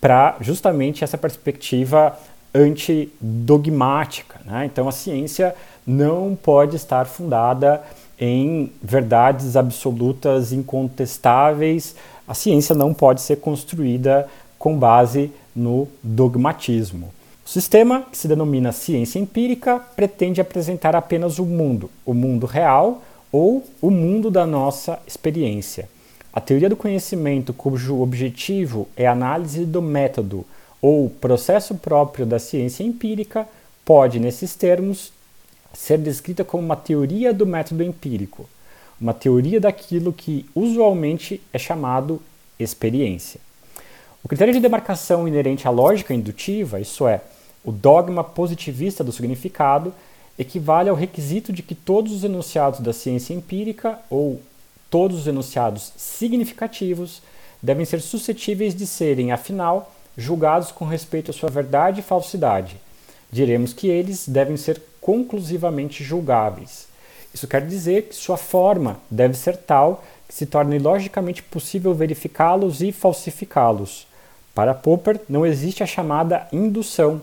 para 0.00 0.36
justamente 0.40 1.02
essa 1.02 1.16
perspectiva 1.16 2.18
antidogmática. 2.54 4.40
Né? 4.44 4.66
Então 4.66 4.88
a 4.88 4.92
ciência 4.92 5.54
não 5.86 6.38
pode 6.40 6.76
estar 6.76 7.06
fundada 7.06 7.82
em 8.18 8.70
verdades 8.82 9.56
absolutas 9.56 10.52
incontestáveis. 10.52 11.96
A 12.26 12.34
ciência 12.34 12.74
não 12.74 12.94
pode 12.94 13.20
ser 13.20 13.36
construída 13.36 14.28
com 14.58 14.78
base 14.78 15.32
no 15.54 15.88
dogmatismo. 16.02 17.12
O 17.44 17.48
sistema, 17.48 18.06
que 18.10 18.16
se 18.16 18.26
denomina 18.26 18.72
ciência 18.72 19.18
empírica, 19.18 19.78
pretende 19.94 20.40
apresentar 20.40 20.96
apenas 20.96 21.38
o 21.38 21.44
mundo, 21.44 21.90
o 22.06 22.14
mundo 22.14 22.46
real 22.46 23.02
ou 23.30 23.62
o 23.82 23.90
mundo 23.90 24.30
da 24.30 24.46
nossa 24.46 24.98
experiência. 25.06 25.88
A 26.32 26.40
teoria 26.40 26.70
do 26.70 26.76
conhecimento, 26.76 27.52
cujo 27.52 28.00
objetivo 28.00 28.88
é 28.96 29.06
a 29.06 29.12
análise 29.12 29.66
do 29.66 29.82
método 29.82 30.46
ou 30.84 31.08
processo 31.08 31.74
próprio 31.76 32.26
da 32.26 32.38
ciência 32.38 32.84
empírica, 32.84 33.48
pode, 33.86 34.20
nesses 34.20 34.54
termos, 34.54 35.14
ser 35.72 35.96
descrita 35.96 36.44
como 36.44 36.62
uma 36.62 36.76
teoria 36.76 37.32
do 37.32 37.46
método 37.46 37.82
empírico, 37.82 38.46
uma 39.00 39.14
teoria 39.14 39.58
daquilo 39.58 40.12
que 40.12 40.44
usualmente 40.54 41.40
é 41.54 41.58
chamado 41.58 42.20
experiência. 42.58 43.40
O 44.22 44.28
critério 44.28 44.52
de 44.52 44.60
demarcação 44.60 45.26
inerente 45.26 45.66
à 45.66 45.70
lógica 45.70 46.12
indutiva, 46.12 46.78
isso 46.78 47.08
é, 47.08 47.22
o 47.64 47.72
dogma 47.72 48.22
positivista 48.22 49.02
do 49.02 49.10
significado, 49.10 49.90
equivale 50.38 50.90
ao 50.90 50.96
requisito 50.96 51.50
de 51.50 51.62
que 51.62 51.74
todos 51.74 52.12
os 52.12 52.24
enunciados 52.24 52.80
da 52.80 52.92
ciência 52.92 53.32
empírica 53.32 53.98
ou 54.10 54.38
todos 54.90 55.20
os 55.20 55.26
enunciados 55.26 55.94
significativos 55.96 57.22
devem 57.62 57.86
ser 57.86 58.02
suscetíveis 58.02 58.74
de 58.74 58.86
serem, 58.86 59.32
afinal, 59.32 59.90
julgados 60.16 60.70
com 60.70 60.84
respeito 60.84 61.30
à 61.30 61.34
sua 61.34 61.50
verdade 61.50 62.00
e 62.00 62.02
falsidade. 62.02 62.76
Diremos 63.30 63.72
que 63.72 63.88
eles 63.88 64.28
devem 64.28 64.56
ser 64.56 64.80
conclusivamente 65.00 66.04
julgáveis. 66.04 66.86
Isso 67.32 67.48
quer 67.48 67.66
dizer 67.66 68.02
que 68.02 68.14
sua 68.14 68.36
forma 68.36 68.98
deve 69.10 69.34
ser 69.34 69.56
tal 69.56 70.04
que 70.28 70.34
se 70.34 70.46
torne 70.46 70.78
logicamente 70.78 71.42
possível 71.42 71.92
verificá-los 71.92 72.80
e 72.80 72.92
falsificá-los. 72.92 74.06
Para 74.54 74.72
Popper, 74.72 75.20
não 75.28 75.44
existe 75.44 75.82
a 75.82 75.86
chamada 75.86 76.46
indução. 76.52 77.20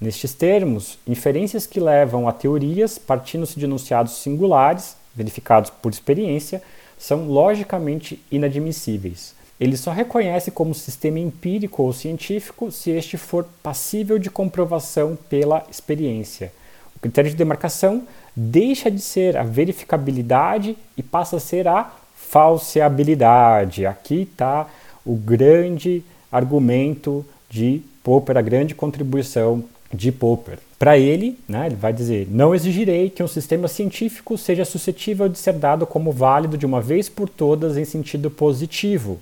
Nestes 0.00 0.32
termos, 0.32 0.96
inferências 1.04 1.66
que 1.66 1.80
levam 1.80 2.28
a 2.28 2.32
teorias 2.32 2.98
partindo-se 2.98 3.58
de 3.58 3.64
enunciados 3.64 4.22
singulares, 4.22 4.96
verificados 5.12 5.70
por 5.70 5.90
experiência, 5.90 6.62
são 6.96 7.26
logicamente 7.26 8.22
inadmissíveis. 8.30 9.34
Ele 9.60 9.76
só 9.76 9.90
reconhece 9.90 10.50
como 10.50 10.74
sistema 10.74 11.18
empírico 11.18 11.82
ou 11.82 11.92
científico 11.92 12.70
se 12.70 12.90
este 12.90 13.16
for 13.16 13.44
passível 13.62 14.18
de 14.18 14.30
comprovação 14.30 15.18
pela 15.28 15.64
experiência. 15.70 16.52
O 16.94 17.00
critério 17.00 17.30
de 17.30 17.36
demarcação 17.36 18.02
deixa 18.34 18.90
de 18.90 19.00
ser 19.00 19.36
a 19.36 19.42
verificabilidade 19.42 20.76
e 20.96 21.02
passa 21.02 21.36
a 21.36 21.40
ser 21.40 21.66
a 21.66 21.92
falseabilidade. 22.14 23.84
Aqui 23.84 24.22
está 24.22 24.68
o 25.04 25.16
grande 25.16 26.04
argumento 26.30 27.24
de 27.50 27.82
Popper, 28.04 28.36
a 28.36 28.42
grande 28.42 28.74
contribuição 28.74 29.64
de 29.92 30.12
Popper. 30.12 30.58
Para 30.78 30.96
ele, 30.96 31.38
né, 31.48 31.66
ele 31.66 31.74
vai 31.74 31.92
dizer: 31.92 32.28
não 32.30 32.54
exigirei 32.54 33.10
que 33.10 33.22
um 33.22 33.28
sistema 33.28 33.66
científico 33.66 34.38
seja 34.38 34.64
suscetível 34.64 35.28
de 35.28 35.38
ser 35.38 35.54
dado 35.54 35.86
como 35.86 36.12
válido 36.12 36.56
de 36.56 36.66
uma 36.66 36.80
vez 36.80 37.08
por 37.08 37.28
todas 37.28 37.76
em 37.76 37.84
sentido 37.84 38.30
positivo. 38.30 39.18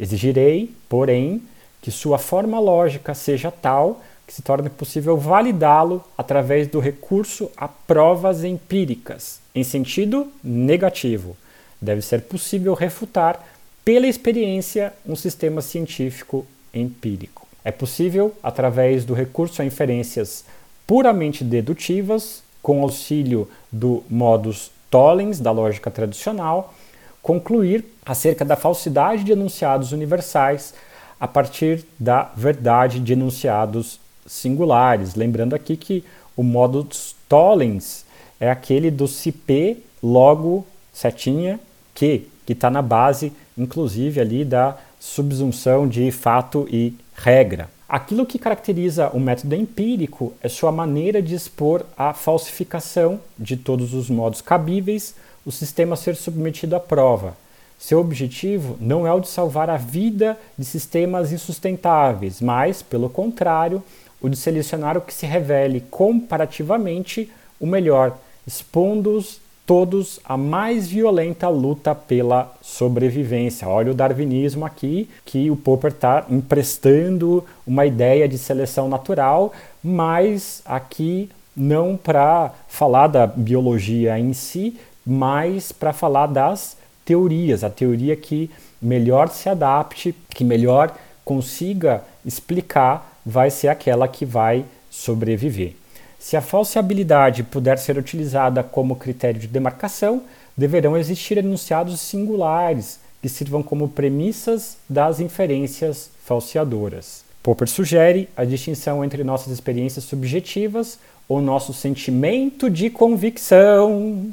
Exigirei, 0.00 0.74
porém, 0.88 1.42
que 1.82 1.90
sua 1.90 2.16
forma 2.16 2.58
lógica 2.58 3.12
seja 3.12 3.50
tal 3.50 4.00
que 4.26 4.32
se 4.32 4.40
torne 4.40 4.70
possível 4.70 5.16
validá-lo 5.18 6.02
através 6.16 6.68
do 6.68 6.80
recurso 6.80 7.50
a 7.56 7.68
provas 7.68 8.42
empíricas, 8.42 9.40
em 9.54 9.62
sentido 9.62 10.28
negativo. 10.42 11.36
Deve 11.80 12.00
ser 12.00 12.22
possível 12.22 12.72
refutar, 12.72 13.46
pela 13.84 14.06
experiência, 14.06 14.94
um 15.06 15.16
sistema 15.16 15.60
científico 15.60 16.46
empírico. 16.72 17.46
É 17.62 17.70
possível, 17.70 18.34
através 18.42 19.04
do 19.04 19.12
recurso 19.12 19.60
a 19.60 19.64
inferências 19.64 20.44
puramente 20.86 21.44
dedutivas, 21.44 22.42
com 22.62 22.82
auxílio 22.82 23.48
do 23.70 24.02
modus 24.08 24.70
tollens 24.90 25.40
da 25.40 25.50
lógica 25.50 25.90
tradicional, 25.90 26.74
concluir 27.22 27.84
acerca 28.04 28.44
da 28.44 28.56
falsidade 28.56 29.24
de 29.24 29.32
enunciados 29.32 29.92
universais 29.92 30.74
a 31.18 31.28
partir 31.28 31.84
da 31.98 32.30
verdade 32.34 32.98
de 32.98 33.12
enunciados 33.12 34.00
singulares. 34.26 35.14
Lembrando 35.14 35.54
aqui 35.54 35.76
que 35.76 36.04
o 36.36 36.42
modus 36.42 37.14
tollens 37.28 38.04
é 38.38 38.50
aquele 38.50 38.90
do 38.90 39.06
se 39.06 39.30
P 39.30 39.78
logo 40.02 40.66
setinha 40.92 41.60
que, 41.94 42.28
que 42.46 42.54
está 42.54 42.70
na 42.70 42.80
base, 42.80 43.32
inclusive, 43.56 44.20
ali 44.20 44.44
da 44.44 44.76
subsunção 44.98 45.86
de 45.86 46.10
fato 46.10 46.66
e 46.70 46.94
regra. 47.14 47.68
Aquilo 47.88 48.24
que 48.24 48.38
caracteriza 48.38 49.10
o 49.10 49.18
método 49.18 49.54
empírico 49.54 50.32
é 50.40 50.48
sua 50.48 50.70
maneira 50.70 51.20
de 51.20 51.34
expor 51.34 51.84
a 51.98 52.14
falsificação 52.14 53.20
de 53.38 53.56
todos 53.56 53.92
os 53.92 54.08
modos 54.08 54.40
cabíveis, 54.40 55.14
o 55.44 55.52
sistema 55.52 55.96
ser 55.96 56.16
submetido 56.16 56.76
à 56.76 56.80
prova. 56.80 57.36
Seu 57.78 57.98
objetivo 57.98 58.76
não 58.80 59.06
é 59.06 59.12
o 59.12 59.20
de 59.20 59.28
salvar 59.28 59.70
a 59.70 59.76
vida 59.76 60.38
de 60.58 60.64
sistemas 60.64 61.32
insustentáveis, 61.32 62.40
mas, 62.40 62.82
pelo 62.82 63.08
contrário, 63.08 63.82
o 64.20 64.28
de 64.28 64.36
selecionar 64.36 64.98
o 64.98 65.00
que 65.00 65.14
se 65.14 65.24
revele 65.24 65.80
comparativamente 65.90 67.30
o 67.58 67.66
melhor, 67.66 68.18
expondo-os 68.46 69.40
todos 69.64 70.18
a 70.24 70.36
mais 70.36 70.88
violenta 70.88 71.48
luta 71.48 71.94
pela 71.94 72.52
sobrevivência. 72.60 73.68
Olha 73.68 73.92
o 73.92 73.94
darwinismo 73.94 74.66
aqui, 74.66 75.08
que 75.24 75.50
o 75.50 75.56
Popper 75.56 75.92
está 75.92 76.26
emprestando 76.28 77.44
uma 77.66 77.86
ideia 77.86 78.28
de 78.28 78.36
seleção 78.36 78.88
natural, 78.88 79.52
mas 79.82 80.60
aqui 80.64 81.30
não 81.56 81.96
para 81.96 82.52
falar 82.68 83.06
da 83.06 83.26
biologia 83.26 84.18
em 84.18 84.32
si, 84.32 84.76
mas 85.06 85.72
para 85.72 85.92
falar 85.92 86.26
das 86.26 86.76
teorias, 87.04 87.64
a 87.64 87.70
teoria 87.70 88.16
que 88.16 88.50
melhor 88.80 89.28
se 89.28 89.48
adapte, 89.48 90.14
que 90.30 90.44
melhor 90.44 90.94
consiga 91.24 92.02
explicar 92.24 93.18
vai 93.24 93.50
ser 93.50 93.68
aquela 93.68 94.08
que 94.08 94.24
vai 94.24 94.64
sobreviver. 94.90 95.74
Se 96.18 96.36
a 96.36 96.42
falseabilidade 96.42 97.42
puder 97.42 97.78
ser 97.78 97.96
utilizada 97.96 98.62
como 98.62 98.96
critério 98.96 99.40
de 99.40 99.46
demarcação, 99.46 100.22
deverão 100.56 100.96
existir 100.96 101.38
enunciados 101.38 102.00
singulares 102.00 103.00
que 103.22 103.28
sirvam 103.28 103.62
como 103.62 103.88
premissas 103.88 104.76
das 104.88 105.20
inferências 105.20 106.10
falseadoras. 106.24 107.24
Popper 107.42 107.68
sugere 107.68 108.28
a 108.36 108.44
distinção 108.44 109.04
entre 109.04 109.24
nossas 109.24 109.52
experiências 109.52 110.04
subjetivas 110.04 110.98
ou 111.28 111.40
nosso 111.40 111.72
sentimento 111.72 112.68
de 112.68 112.90
convicção. 112.90 114.30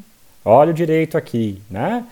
Olha 0.47 0.71
o 0.71 0.73
direito 0.73 1.17
aqui, 1.17 1.62
né? 1.69 2.05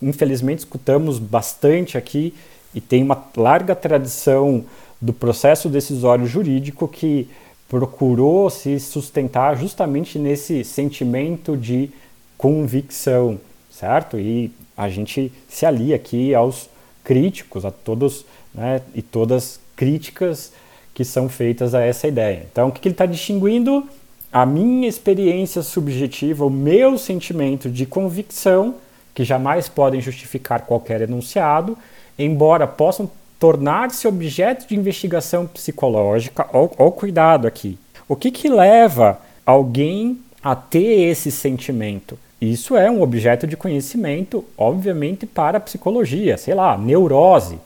Infelizmente 0.00 0.60
escutamos 0.60 1.18
bastante 1.18 1.98
aqui 1.98 2.32
e 2.72 2.80
tem 2.80 3.02
uma 3.02 3.24
larga 3.36 3.74
tradição 3.74 4.64
do 5.00 5.12
processo 5.12 5.68
decisório 5.68 6.26
jurídico 6.26 6.86
que 6.86 7.28
procurou 7.68 8.48
se 8.50 8.78
sustentar 8.78 9.56
justamente 9.58 10.16
nesse 10.16 10.62
sentimento 10.62 11.56
de 11.56 11.90
convicção, 12.38 13.40
certo? 13.68 14.16
E 14.16 14.52
a 14.76 14.88
gente 14.88 15.32
se 15.48 15.66
alia 15.66 15.96
aqui 15.96 16.32
aos 16.36 16.70
críticos, 17.02 17.64
a 17.64 17.72
todos 17.72 18.24
né, 18.54 18.80
e 18.94 19.02
todas 19.02 19.58
críticas 19.74 20.52
que 20.94 21.04
são 21.04 21.28
feitas 21.28 21.74
a 21.74 21.82
essa 21.82 22.06
ideia. 22.06 22.46
Então, 22.50 22.68
o 22.68 22.72
que 22.72 22.86
ele 22.86 22.94
está 22.94 23.06
distinguindo? 23.06 23.88
A 24.36 24.44
minha 24.44 24.86
experiência 24.86 25.62
subjetiva, 25.62 26.44
o 26.44 26.50
meu 26.50 26.98
sentimento 26.98 27.70
de 27.70 27.86
convicção, 27.86 28.74
que 29.14 29.24
jamais 29.24 29.66
podem 29.66 29.98
justificar 29.98 30.66
qualquer 30.66 31.00
enunciado, 31.00 31.74
embora 32.18 32.66
possam 32.66 33.10
tornar-se 33.40 34.06
objeto 34.06 34.68
de 34.68 34.76
investigação 34.76 35.46
psicológica, 35.46 36.46
ou 36.52 36.92
cuidado 36.92 37.46
aqui. 37.46 37.78
O 38.06 38.14
que, 38.14 38.30
que 38.30 38.50
leva 38.50 39.18
alguém 39.46 40.18
a 40.42 40.54
ter 40.54 41.08
esse 41.08 41.30
sentimento? 41.30 42.18
Isso 42.38 42.76
é 42.76 42.90
um 42.90 43.00
objeto 43.00 43.46
de 43.46 43.56
conhecimento, 43.56 44.44
obviamente, 44.58 45.24
para 45.24 45.56
a 45.56 45.62
psicologia, 45.62 46.36
sei 46.36 46.52
lá, 46.52 46.76
neurose. 46.76 47.58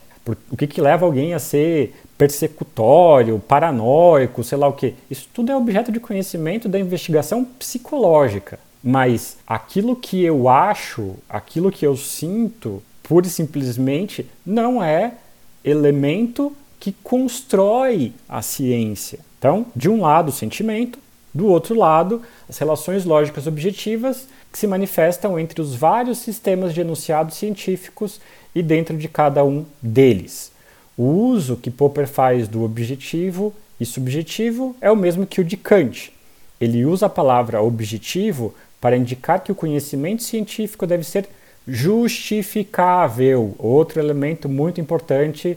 O 0.48 0.56
que, 0.56 0.68
que 0.68 0.80
leva 0.80 1.04
alguém 1.04 1.34
a 1.34 1.40
ser 1.40 1.96
persecutório, 2.20 3.38
paranoico, 3.48 4.44
sei 4.44 4.58
lá 4.58 4.68
o 4.68 4.74
que? 4.74 4.94
Isso 5.10 5.26
tudo 5.32 5.50
é 5.50 5.56
objeto 5.56 5.90
de 5.90 5.98
conhecimento 5.98 6.68
da 6.68 6.78
investigação 6.78 7.42
psicológica. 7.42 8.58
Mas 8.84 9.38
aquilo 9.46 9.96
que 9.96 10.22
eu 10.22 10.46
acho, 10.46 11.14
aquilo 11.26 11.72
que 11.72 11.86
eu 11.86 11.96
sinto, 11.96 12.82
pura 13.02 13.26
e 13.26 13.30
simplesmente, 13.30 14.26
não 14.44 14.84
é 14.84 15.14
elemento 15.64 16.52
que 16.78 16.92
constrói 17.02 18.12
a 18.28 18.42
ciência. 18.42 19.20
Então, 19.38 19.64
de 19.74 19.88
um 19.88 20.02
lado, 20.02 20.28
o 20.28 20.32
sentimento, 20.32 20.98
do 21.32 21.46
outro 21.46 21.74
lado, 21.74 22.20
as 22.46 22.58
relações 22.58 23.06
lógicas 23.06 23.46
objetivas 23.46 24.28
que 24.52 24.58
se 24.58 24.66
manifestam 24.66 25.38
entre 25.38 25.62
os 25.62 25.74
vários 25.74 26.18
sistemas 26.18 26.74
de 26.74 26.82
enunciados 26.82 27.38
científicos 27.38 28.20
e 28.54 28.62
dentro 28.62 28.94
de 28.98 29.08
cada 29.08 29.42
um 29.42 29.64
deles. 29.80 30.49
O 31.00 31.30
uso 31.30 31.56
que 31.56 31.70
Popper 31.70 32.06
faz 32.06 32.46
do 32.46 32.62
objetivo 32.62 33.54
e 33.80 33.86
subjetivo 33.86 34.76
é 34.82 34.90
o 34.90 34.96
mesmo 34.96 35.26
que 35.26 35.40
o 35.40 35.44
de 35.44 35.56
Kant. 35.56 36.12
Ele 36.60 36.84
usa 36.84 37.06
a 37.06 37.08
palavra 37.08 37.62
objetivo 37.62 38.54
para 38.78 38.98
indicar 38.98 39.42
que 39.42 39.50
o 39.50 39.54
conhecimento 39.54 40.22
científico 40.22 40.86
deve 40.86 41.02
ser 41.04 41.26
justificável, 41.66 43.54
outro 43.58 43.98
elemento 43.98 44.46
muito 44.46 44.78
importante 44.78 45.56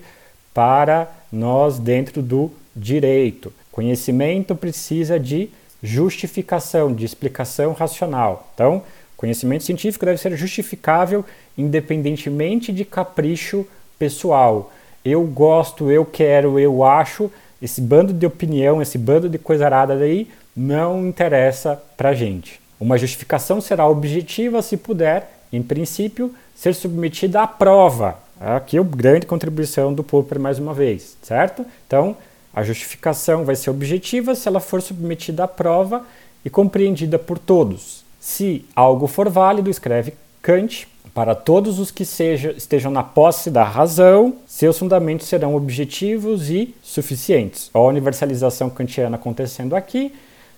para 0.53 1.13
nós 1.29 1.77
dentro 1.77 2.21
do 2.21 2.49
direito. 2.73 3.51
Conhecimento 3.69 4.55
precisa 4.55 5.19
de 5.19 5.49
justificação, 5.83 6.93
de 6.93 7.03
explicação 7.03 7.73
racional. 7.73 8.49
Então, 8.55 8.81
conhecimento 9.17 9.65
científico 9.65 10.05
deve 10.05 10.21
ser 10.21 10.37
justificável 10.37 11.25
independentemente 11.57 12.71
de 12.71 12.85
capricho 12.85 13.67
pessoal. 13.99 14.71
Eu 15.03 15.23
gosto, 15.23 15.91
eu 15.91 16.05
quero, 16.05 16.59
eu 16.59 16.83
acho, 16.83 17.29
esse 17.61 17.81
bando 17.81 18.13
de 18.13 18.25
opinião, 18.25 18.81
esse 18.81 18.97
bando 18.97 19.27
de 19.27 19.37
coisa 19.37 19.65
arada 19.65 19.97
daí 19.97 20.29
não 20.55 21.05
interessa 21.05 21.81
pra 21.97 22.13
gente. 22.13 22.61
Uma 22.79 22.97
justificação 22.97 23.61
será 23.61 23.87
objetiva 23.87 24.61
se 24.61 24.77
puder 24.77 25.29
em 25.53 25.61
princípio, 25.61 26.33
ser 26.55 26.73
submetida 26.73 27.41
à 27.41 27.47
prova. 27.47 28.17
Aqui 28.39 28.77
a 28.77 28.83
grande 28.83 29.27
contribuição 29.27 29.93
do 29.93 30.03
Popper 30.03 30.39
mais 30.39 30.57
uma 30.57 30.73
vez, 30.73 31.15
certo? 31.21 31.63
Então, 31.85 32.17
a 32.53 32.63
justificação 32.63 33.45
vai 33.45 33.55
ser 33.55 33.69
objetiva 33.69 34.33
se 34.33 34.47
ela 34.47 34.59
for 34.59 34.81
submetida 34.81 35.43
à 35.43 35.47
prova 35.47 36.03
e 36.43 36.49
compreendida 36.49 37.19
por 37.19 37.37
todos. 37.37 38.03
Se 38.19 38.65
algo 38.75 39.05
for 39.05 39.29
válido, 39.29 39.69
escreve 39.69 40.15
Kant, 40.41 40.87
para 41.13 41.35
todos 41.35 41.77
os 41.79 41.91
que 41.91 42.03
seja, 42.03 42.51
estejam 42.57 42.91
na 42.91 43.03
posse 43.03 43.51
da 43.51 43.63
razão, 43.63 44.35
seus 44.47 44.79
fundamentos 44.79 45.27
serão 45.27 45.55
objetivos 45.55 46.49
e 46.49 46.73
suficientes. 46.81 47.69
A 47.73 47.79
universalização 47.79 48.69
kantiana 48.69 49.15
acontecendo 49.15 49.75
aqui. 49.75 50.11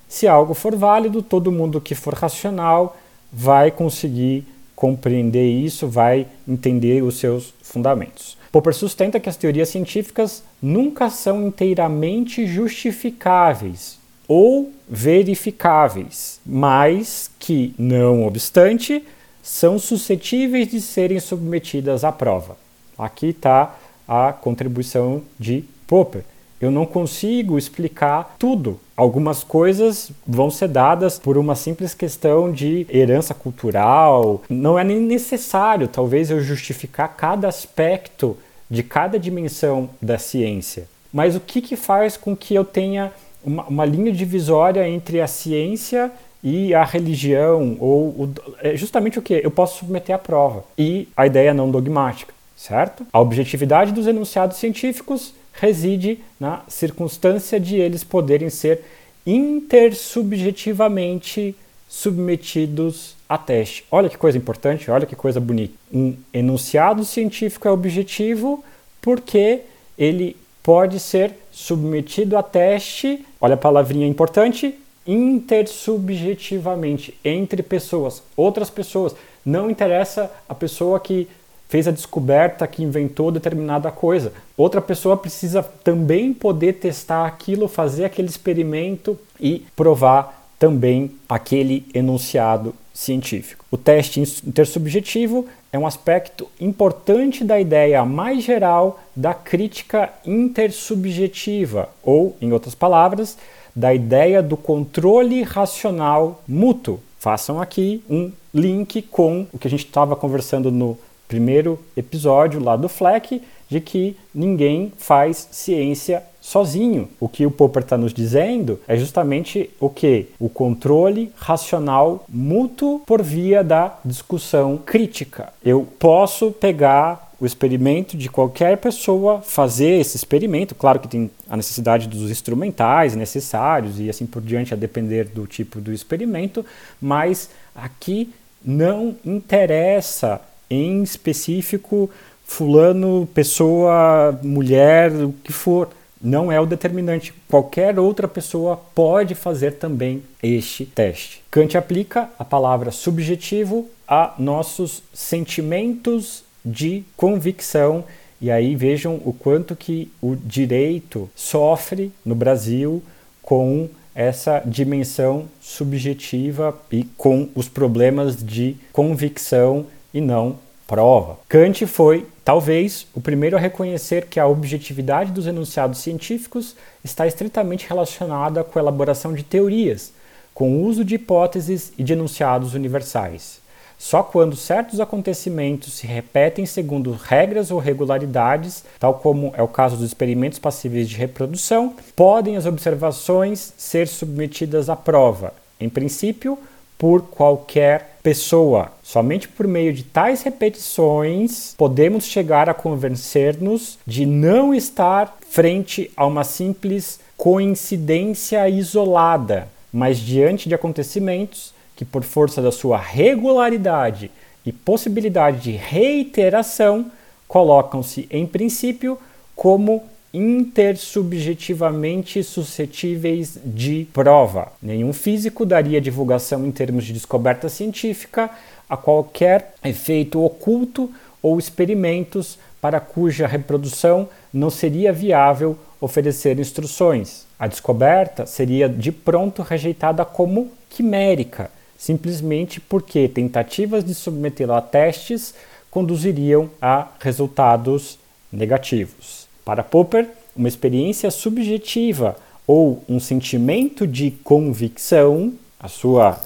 Se 0.08 0.28
algo 0.28 0.54
for 0.54 0.76
válido, 0.76 1.22
todo 1.22 1.52
mundo 1.52 1.82
que 1.82 1.94
for 1.94 2.14
racional 2.14 2.96
vai 3.34 3.70
conseguir 3.70 4.46
compreender 4.76 5.46
isso, 5.46 5.88
vai 5.88 6.28
entender 6.48 7.04
os 7.04 7.18
seus 7.18 7.54
fundamentos. 7.62 8.38
Popper 8.52 8.74
sustenta 8.74 9.20
que 9.20 9.28
as 9.28 9.36
teorias 9.36 9.68
científicas 9.68 10.42
nunca 10.62 11.10
são 11.10 11.48
inteiramente 11.48 12.48
justificáveis 12.48 14.00
ou 14.28 14.72
verificáveis, 14.88 16.40
mas 16.46 17.30
que, 17.38 17.74
não 17.78 18.26
obstante, 18.26 19.04
são 19.46 19.78
suscetíveis 19.78 20.70
de 20.70 20.82
serem 20.82 21.20
submetidas 21.20 22.04
à 22.04 22.12
prova. 22.12 22.58
Aqui 22.98 23.28
está 23.28 23.76
a 24.08 24.34
contribuição 24.34 25.22
de 25.40 25.64
Popper. 25.86 26.24
Eu 26.60 26.72
não 26.72 26.84
consigo 26.84 27.56
explicar 27.56 28.38
tudo. 28.40 28.80
Algumas 28.98 29.44
coisas 29.44 30.10
vão 30.26 30.50
ser 30.50 30.70
dadas 30.70 31.20
por 31.20 31.38
uma 31.38 31.54
simples 31.54 31.94
questão 31.94 32.52
de 32.52 32.88
herança 32.90 33.36
cultural. 33.36 34.42
Não 34.50 34.80
é 34.80 34.84
nem 34.84 35.00
necessário, 35.00 35.88
talvez, 35.88 36.32
eu 36.32 36.42
justificar 36.42 37.16
cada 37.16 37.48
aspecto 37.48 38.36
de 38.68 38.82
cada 38.82 39.20
dimensão 39.20 39.92
da 40.02 40.18
ciência. 40.18 40.88
Mas 41.14 41.36
o 41.36 41.40
que, 41.40 41.62
que 41.62 41.76
faz 41.76 42.18
com 42.18 42.36
que 42.36 42.56
eu 42.56 42.66
tenha 42.66 43.14
uma, 43.44 43.64
uma 43.66 43.86
linha 43.86 44.12
divisória 44.12 44.90
entre 44.90 45.22
a 45.22 45.28
ciência 45.28 46.12
e 46.46 46.74
a 46.76 46.84
religião, 46.84 47.76
ou 47.80 48.10
o, 48.10 48.32
é 48.62 48.78
justamente 48.78 49.18
o 49.18 49.22
que? 49.22 49.42
Eu 49.44 49.50
posso 49.50 49.80
submeter 49.80 50.16
à 50.16 50.20
prova. 50.20 50.64
E 50.78 51.08
a 51.18 51.26
ideia 51.26 51.56
não 51.56 51.72
dogmática, 51.72 52.32
certo? 52.56 53.04
A 53.12 53.20
objetividade 53.20 53.92
dos 53.92 54.06
enunciados 54.06 54.58
científicos 54.58 55.34
reside 55.54 56.20
na 56.40 56.62
circunstância 56.68 57.60
de 57.60 57.78
eles 57.78 58.04
poderem 58.04 58.52
ser 58.52 58.84
intersubjetivamente 59.26 61.56
submetidos 61.90 63.16
a 63.28 63.40
teste. 63.40 63.84
Olha 63.90 64.08
que 64.08 64.18
coisa 64.18 64.38
importante, 64.38 64.92
olha 64.92 65.08
que 65.08 65.16
coisa 65.16 65.40
bonita. 65.40 65.74
Um 65.92 66.16
enunciado 66.32 67.04
científico 67.04 67.68
é 67.68 67.72
objetivo 67.72 68.64
porque 69.02 69.62
ele 69.98 70.38
pode 70.62 71.00
ser 71.00 71.34
submetido 71.52 72.38
a 72.38 72.44
teste, 72.44 73.26
olha 73.42 73.56
a 73.56 73.58
palavrinha 73.58 74.06
importante, 74.06 74.76
intersubjetivamente, 75.06 77.14
entre 77.24 77.62
pessoas, 77.62 78.24
outras 78.36 78.70
pessoas. 78.70 79.16
Não 79.46 79.70
interessa 79.70 80.32
a 80.50 80.56
pessoa 80.56 81.00
que 81.00 81.28
fez 81.68 81.88
a 81.88 81.92
descoberta, 81.92 82.68
que 82.68 82.84
inventou 82.84 83.32
determinada 83.32 83.92
coisa. 83.92 84.34
Outra 84.58 84.82
pessoa 84.82 85.18
precisa 85.18 85.64
também 85.84 86.34
poder 86.34 86.74
testar 86.74 87.26
aquilo, 87.26 87.68
fazer 87.68 88.06
aquele 88.06 88.28
experimento 88.28 89.18
e 89.40 89.66
provar 89.76 90.44
também 90.58 91.12
aquele 91.28 91.86
enunciado 91.94 92.74
científico. 92.94 93.66
O 93.70 93.78
teste 93.78 94.22
intersubjetivo 94.22 95.46
é 95.72 95.78
um 95.78 95.86
aspecto 95.86 96.48
importante 96.62 97.44
da 97.44 97.60
ideia 97.60 98.06
mais 98.06 98.44
geral 98.44 99.02
da 99.14 99.34
crítica 99.34 100.14
intersubjetiva, 100.26 101.90
ou, 102.02 102.38
em 102.42 102.54
outras 102.54 102.74
palavras, 102.74 103.38
da 103.76 103.94
ideia 103.94 104.42
do 104.42 104.56
controle 104.56 105.44
racional 105.44 106.42
mútuo. 106.48 107.00
Façam 107.20 107.60
aqui 107.60 108.04
um 108.10 108.32
link 108.54 109.02
com 109.02 109.46
o 109.52 109.58
que 109.58 109.68
a 109.68 109.70
gente 109.70 109.86
estava 109.86 110.16
conversando 110.16 110.72
no 110.72 110.98
primeiro 111.28 111.80
episódio 111.98 112.64
lá 112.64 112.76
do 112.76 112.88
FLEC, 112.88 113.42
de 113.68 113.82
que 113.82 114.16
ninguém 114.34 114.94
faz 114.96 115.48
ciência 115.52 116.24
sozinho. 116.40 117.10
O 117.20 117.28
que 117.28 117.46
o 117.46 117.52
Popper 117.52 117.82
está 117.82 117.98
nos 117.98 118.14
dizendo 118.14 118.80
é 118.88 118.96
justamente 118.96 119.72
o 119.80 119.90
que? 119.90 120.28
O 120.40 120.48
controle 120.48 121.32
racional 121.36 122.24
mútuo 122.30 123.00
por 123.00 123.24
via 123.24 123.64
da 123.64 123.98
discussão 124.06 124.78
crítica. 124.78 125.52
Eu 125.64 125.88
posso 125.98 126.52
pegar 126.52 127.25
o 127.40 127.46
experimento 127.46 128.16
de 128.16 128.30
qualquer 128.30 128.78
pessoa, 128.78 129.42
fazer 129.42 130.00
esse 130.00 130.16
experimento. 130.16 130.76
Claro 130.76 131.00
que 131.00 131.08
tem 131.08 131.30
a 131.50 131.58
necessidade 131.58 132.08
dos 132.08 132.30
instrumentais 132.32 133.16
necessários 133.16 134.00
e 134.00 134.10
assim 134.10 134.26
por 134.26 134.42
diante, 134.42 134.74
a 134.74 134.78
depender 134.78 135.26
do 135.26 135.46
tipo 135.46 135.82
do 135.82 135.92
experimento, 135.92 136.66
mas 137.02 137.50
aqui 137.76 138.34
não 138.64 139.16
interessa 139.26 140.42
em 140.70 141.04
específico 141.04 142.10
fulano, 142.46 143.28
pessoa, 143.34 144.40
mulher, 144.44 145.12
o 145.12 145.34
que 145.44 145.52
for 145.52 145.90
não 146.22 146.52
é 146.52 146.60
o 146.60 146.66
determinante. 146.66 147.34
Qualquer 147.48 148.00
outra 148.00 148.28
pessoa 148.28 148.80
pode 148.96 149.36
fazer 149.36 149.74
também 149.74 150.24
este 150.42 150.86
teste. 150.86 151.44
Kant 151.52 151.78
aplica 151.78 152.30
a 152.40 152.46
palavra 152.46 152.92
subjetivo 152.92 153.88
a 154.08 154.34
nossos 154.40 155.04
sentimentos 155.14 156.45
de 156.66 157.04
convicção 157.16 158.04
e 158.42 158.52
aí 158.52 158.76
vejam 158.76 159.22
o 159.24 159.32
quanto 159.32 159.76
que 159.76 160.12
o 160.22 160.36
direito 160.36 161.30
sofre 161.36 162.12
no 162.26 162.36
Brasil 162.36 163.02
com 163.42 163.88
essa 164.14 164.62
dimensão 164.66 165.48
subjetiva 165.62 166.78
e 166.92 167.04
com 167.18 167.50
os 167.54 167.68
problemas 167.68 168.44
de 168.44 168.78
convicção 168.92 169.86
e 170.14 170.22
não 170.22 170.58
prova. 170.88 171.38
Kant 171.50 171.86
foi, 171.86 172.26
talvez, 172.44 173.08
o 173.14 173.20
primeiro 173.20 173.58
a 173.58 173.60
reconhecer 173.60 174.28
que 174.28 174.40
a 174.40 174.48
objetividade 174.48 175.32
dos 175.32 175.48
enunciados 175.48 176.00
científicos 176.00 176.76
está 177.04 177.28
estritamente 177.28 177.88
relacionada 177.88 178.64
com 178.64 178.80
a 178.80 178.82
elaboração 178.82 179.34
de 179.34 179.44
teorias, 179.44 180.14
com 180.54 180.72
o 180.72 180.84
uso 180.86 181.04
de 181.04 181.16
hipóteses 181.16 181.92
e 181.98 182.04
de 182.04 182.14
enunciados 182.14 182.74
universais. 182.74 183.65
Só 183.98 184.22
quando 184.22 184.56
certos 184.56 185.00
acontecimentos 185.00 185.94
se 185.94 186.08
repetem 186.08 186.66
segundo 186.66 187.12
regras 187.12 187.72
ou 187.72 187.80
regularidades, 187.80 188.84
tal 189.00 189.16
como 189.16 189.54
é 189.56 189.64
o 189.64 189.68
caso 189.68 189.98
dos 189.98 190.06
experimentos 190.06 190.60
passíveis 190.60 191.10
de 191.10 191.16
reprodução, 191.16 191.94
podem 192.16 192.58
as 192.58 192.66
observações 192.66 193.74
ser 193.78 194.08
submetidas 194.08 194.90
à 194.90 194.96
prova. 194.96 195.54
Em 195.80 195.90
princípio, 195.90 196.58
por 196.98 197.24
qualquer 197.24 198.18
pessoa. 198.24 198.92
Somente 199.04 199.48
por 199.48 199.68
meio 199.68 199.94
de 199.94 200.04
tais 200.04 200.42
repetições 200.42 201.76
podemos 201.78 202.26
chegar 202.26 202.70
a 202.70 202.74
convencer-nos 202.74 204.00
de 204.06 204.26
não 204.26 204.74
estar 204.74 205.38
frente 205.50 206.10
a 206.16 206.26
uma 206.26 206.44
simples 206.44 207.20
coincidência 207.38 208.68
isolada, 208.70 209.68
mas 209.92 210.18
diante 210.18 210.70
de 210.70 210.76
acontecimentos 210.76 211.75
que, 211.96 212.06
por 212.06 212.24
força 212.24 212.62
da 212.62 212.72
sua 212.72 212.98
regularidade 212.98 214.32
e 214.66 214.72
possibilidade 214.72 215.60
de 215.62 215.72
reiteração, 215.72 217.12
colocam-se 217.48 218.28
em 218.30 218.46
princípio 218.46 219.18
como 219.56 220.04
intersubjetivamente 220.34 222.44
suscetíveis 222.44 223.58
de 223.64 224.06
prova. 224.12 224.74
Nenhum 224.82 225.14
físico 225.14 225.66
daria 225.66 226.02
divulgação 226.02 226.66
em 226.66 226.72
termos 226.72 227.06
de 227.06 227.14
descoberta 227.14 227.70
científica 227.70 228.50
a 228.90 228.98
qualquer 228.98 229.74
efeito 229.84 230.44
oculto 230.44 231.10
ou 231.42 231.58
experimentos 231.58 232.60
para 232.82 233.00
cuja 233.00 233.48
reprodução 233.48 234.28
não 234.54 234.70
seria 234.70 235.14
viável 235.14 235.78
oferecer 236.02 236.60
instruções. 236.60 237.46
A 237.58 237.68
descoberta 237.68 238.46
seria 238.46 238.90
de 238.90 239.14
pronto 239.14 239.62
rejeitada 239.62 240.26
como 240.26 240.70
quimérica, 240.90 241.72
simplesmente 241.98 242.80
porque 242.80 243.28
tentativas 243.28 244.04
de 244.04 244.14
submetê-la 244.14 244.78
a 244.78 244.82
testes 244.82 245.54
conduziriam 245.90 246.70
a 246.82 247.08
resultados 247.20 248.20
negativos. 248.52 249.48
Para 249.64 249.84
Popper, 249.84 250.30
uma 250.56 250.68
experiência 250.68 251.32
subjetiva 251.32 252.38
ou 252.68 253.04
um 253.08 253.20
sentimento 253.20 254.08
de 254.08 254.32
convicção, 254.44 255.54
a 255.80 255.88
sua 255.88 256.40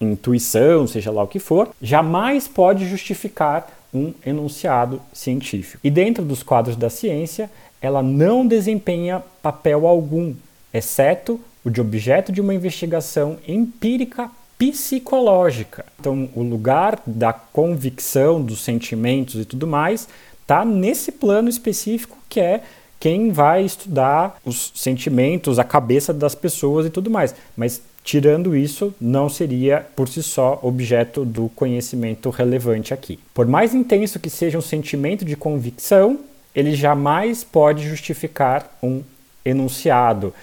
intuição, 0.00 0.86
seja 0.86 1.10
lá 1.10 1.22
o 1.22 1.28
que 1.28 1.38
for, 1.38 1.70
jamais 1.80 2.46
pode 2.46 2.86
justificar 2.88 3.68
um 3.92 4.12
enunciado 4.26 5.00
científico. 5.12 5.80
E 5.84 5.90
dentro 5.90 6.24
dos 6.24 6.42
quadros 6.42 6.76
da 6.76 6.90
ciência, 6.90 7.50
ela 7.80 8.02
não 8.02 8.46
desempenha 8.46 9.22
papel 9.42 9.86
algum, 9.86 10.34
exceto 10.72 11.40
o 11.64 11.70
de 11.70 11.80
objeto 11.80 12.32
de 12.32 12.40
uma 12.40 12.54
investigação 12.54 13.38
empírica 13.46 14.30
psicológica. 14.70 15.84
Então, 15.98 16.28
o 16.34 16.42
lugar 16.42 17.00
da 17.06 17.32
convicção, 17.32 18.42
dos 18.42 18.62
sentimentos 18.62 19.40
e 19.40 19.44
tudo 19.44 19.66
mais 19.66 20.08
está 20.42 20.64
nesse 20.64 21.12
plano 21.12 21.48
específico 21.48 22.18
que 22.28 22.40
é 22.40 22.62
quem 23.00 23.30
vai 23.30 23.64
estudar 23.64 24.38
os 24.44 24.72
sentimentos, 24.74 25.58
a 25.58 25.64
cabeça 25.64 26.12
das 26.12 26.34
pessoas 26.34 26.86
e 26.86 26.90
tudo 26.90 27.10
mais. 27.10 27.34
Mas 27.56 27.82
Tirando 28.04 28.54
isso, 28.54 28.94
não 29.00 29.30
seria 29.30 29.80
por 29.96 30.10
si 30.10 30.22
só 30.22 30.60
objeto 30.62 31.24
do 31.24 31.48
conhecimento 31.48 32.28
relevante 32.28 32.92
aqui. 32.92 33.18
Por 33.32 33.46
mais 33.46 33.74
intenso 33.74 34.20
que 34.20 34.28
seja 34.28 34.58
um 34.58 34.60
sentimento 34.60 35.24
de 35.24 35.34
convicção, 35.34 36.20
ele 36.54 36.74
jamais 36.74 37.42
pode 37.42 37.88
justificar 37.88 38.70
um 38.82 39.02
enunciado. 39.42 40.34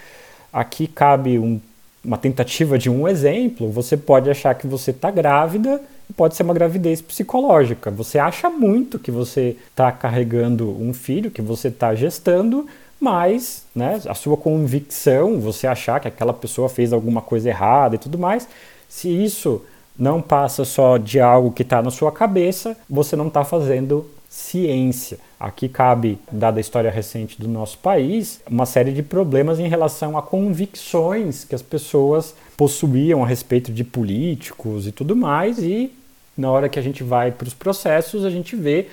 Aqui 0.52 0.88
cabe 0.88 1.38
um, 1.38 1.60
uma 2.04 2.18
tentativa 2.18 2.78
de 2.78 2.90
um 2.90 3.06
exemplo. 3.06 3.70
Você 3.70 3.96
pode 3.96 4.30
achar 4.30 4.54
que 4.54 4.66
você 4.66 4.90
está 4.90 5.10
grávida 5.10 5.80
pode 6.12 6.36
ser 6.36 6.42
uma 6.42 6.54
gravidez 6.54 7.00
psicológica. 7.00 7.90
Você 7.90 8.18
acha 8.18 8.48
muito 8.50 8.98
que 8.98 9.10
você 9.10 9.56
está 9.70 9.90
carregando 9.90 10.70
um 10.70 10.92
filho, 10.92 11.30
que 11.30 11.42
você 11.42 11.68
está 11.68 11.94
gestando, 11.94 12.66
mas 13.00 13.64
né, 13.74 14.00
a 14.06 14.14
sua 14.14 14.36
convicção, 14.36 15.40
você 15.40 15.66
achar 15.66 16.00
que 16.00 16.08
aquela 16.08 16.32
pessoa 16.32 16.68
fez 16.68 16.92
alguma 16.92 17.20
coisa 17.20 17.48
errada 17.48 17.96
e 17.96 17.98
tudo 17.98 18.18
mais, 18.18 18.46
se 18.88 19.08
isso 19.08 19.62
não 19.98 20.22
passa 20.22 20.64
só 20.64 20.96
de 20.96 21.20
algo 21.20 21.50
que 21.50 21.62
está 21.62 21.82
na 21.82 21.90
sua 21.90 22.12
cabeça, 22.12 22.76
você 22.88 23.16
não 23.16 23.28
está 23.28 23.44
fazendo 23.44 24.06
ciência. 24.32 25.18
Aqui 25.38 25.68
cabe, 25.68 26.18
dada 26.30 26.58
a 26.58 26.60
história 26.62 26.90
recente 26.90 27.38
do 27.38 27.46
nosso 27.46 27.76
país, 27.76 28.40
uma 28.50 28.64
série 28.64 28.90
de 28.90 29.02
problemas 29.02 29.58
em 29.58 29.68
relação 29.68 30.16
a 30.16 30.22
convicções 30.22 31.44
que 31.44 31.54
as 31.54 31.60
pessoas 31.60 32.34
possuíam 32.56 33.22
a 33.22 33.26
respeito 33.26 33.70
de 33.70 33.84
políticos 33.84 34.86
e 34.86 34.92
tudo 34.92 35.14
mais, 35.14 35.58
e 35.58 35.92
na 36.34 36.50
hora 36.50 36.70
que 36.70 36.78
a 36.78 36.82
gente 36.82 37.04
vai 37.04 37.30
para 37.30 37.46
os 37.46 37.52
processos, 37.52 38.24
a 38.24 38.30
gente 38.30 38.56
vê 38.56 38.86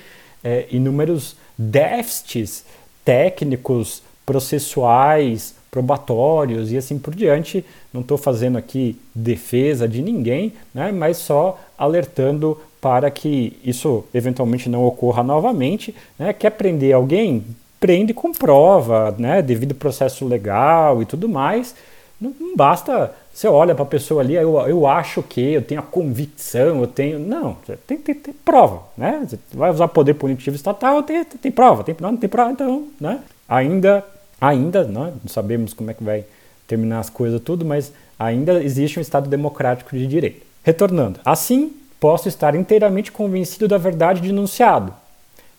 é, 0.43 0.67
inúmeros 0.71 1.37
déficits 1.57 2.65
técnicos, 3.05 4.03
processuais, 4.25 5.55
probatórios 5.71 6.69
e 6.69 6.75
assim 6.75 6.99
por 6.99 7.15
diante. 7.15 7.63
Não 7.93 8.01
estou 8.01 8.17
fazendo 8.17 8.57
aqui 8.57 8.99
defesa 9.15 9.87
de 9.87 10.01
ninguém, 10.01 10.51
né, 10.73 10.91
mas 10.91 11.15
só 11.15 11.57
alertando 11.77 12.59
para 12.81 13.09
que 13.11 13.57
isso 13.63 14.05
eventualmente 14.13 14.69
não 14.69 14.85
ocorra 14.85 15.23
novamente. 15.23 15.95
Né? 16.17 16.33
Quer 16.33 16.51
prender 16.51 16.93
alguém? 16.93 17.43
Prende 17.79 18.13
com 18.13 18.33
prova, 18.33 19.15
né, 19.17 19.41
devido 19.41 19.73
processo 19.73 20.25
legal 20.27 21.01
e 21.01 21.05
tudo 21.05 21.29
mais. 21.29 21.73
Não, 22.19 22.33
não 22.37 22.55
basta 22.55 23.13
você 23.39 23.47
olha 23.47 23.73
para 23.73 23.83
a 23.83 23.87
pessoa 23.87 24.21
ali, 24.21 24.35
eu, 24.35 24.59
eu 24.67 24.85
acho 24.85 25.23
que, 25.23 25.39
eu 25.39 25.61
tenho 25.61 25.79
a 25.79 25.83
convicção, 25.83 26.81
eu 26.81 26.87
tenho. 26.87 27.17
Não, 27.17 27.55
tem 27.87 27.97
que 27.97 28.13
ter, 28.13 28.33
prova, 28.43 28.81
né? 28.97 29.25
Você 29.25 29.39
vai 29.53 29.71
usar 29.71 29.87
poder 29.87 30.15
punitivo 30.15 30.57
estatal, 30.57 31.01
tem, 31.03 31.23
tem, 31.23 31.39
tem 31.39 31.49
prova, 31.49 31.81
tem, 31.81 31.95
não, 32.01 32.11
não 32.11 32.17
tem 32.17 32.27
prova, 32.27 32.51
então, 32.51 32.89
né? 32.99 33.21
Ainda, 33.47 34.05
ainda, 34.41 34.83
né? 34.83 35.13
não 35.23 35.29
sabemos 35.29 35.73
como 35.73 35.89
é 35.89 35.93
que 35.93 36.03
vai 36.03 36.25
terminar 36.67 36.99
as 36.99 37.09
coisas 37.09 37.39
tudo, 37.39 37.63
mas 37.63 37.93
ainda 38.19 38.61
existe 38.61 38.99
um 38.99 39.01
Estado 39.01 39.29
democrático 39.29 39.95
de 39.95 40.05
direito. 40.05 40.45
Retornando, 40.61 41.21
assim, 41.23 41.71
posso 41.99 42.27
estar 42.27 42.55
inteiramente 42.55 43.11
convencido 43.11 43.67
da 43.67 43.77
verdade 43.77 44.21
de 44.21 44.29
enunciado, 44.29 44.93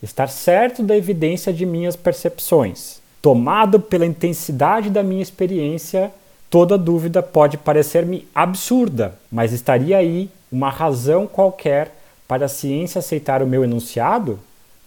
estar 0.02 0.28
certo 0.28 0.82
da 0.82 0.96
evidência 0.96 1.52
de 1.52 1.66
minhas 1.66 1.96
percepções, 1.96 3.00
tomado 3.20 3.78
pela 3.78 4.06
intensidade 4.06 4.90
da 4.90 5.02
minha 5.02 5.22
experiência 5.22 6.10
Toda 6.50 6.76
dúvida 6.76 7.22
pode 7.22 7.56
parecer-me 7.56 8.26
absurda, 8.34 9.14
mas 9.30 9.52
estaria 9.52 9.96
aí 9.96 10.28
uma 10.50 10.68
razão 10.68 11.24
qualquer 11.24 11.92
para 12.26 12.46
a 12.46 12.48
ciência 12.48 12.98
aceitar 12.98 13.40
o 13.40 13.46
meu 13.46 13.62
enunciado? 13.62 14.40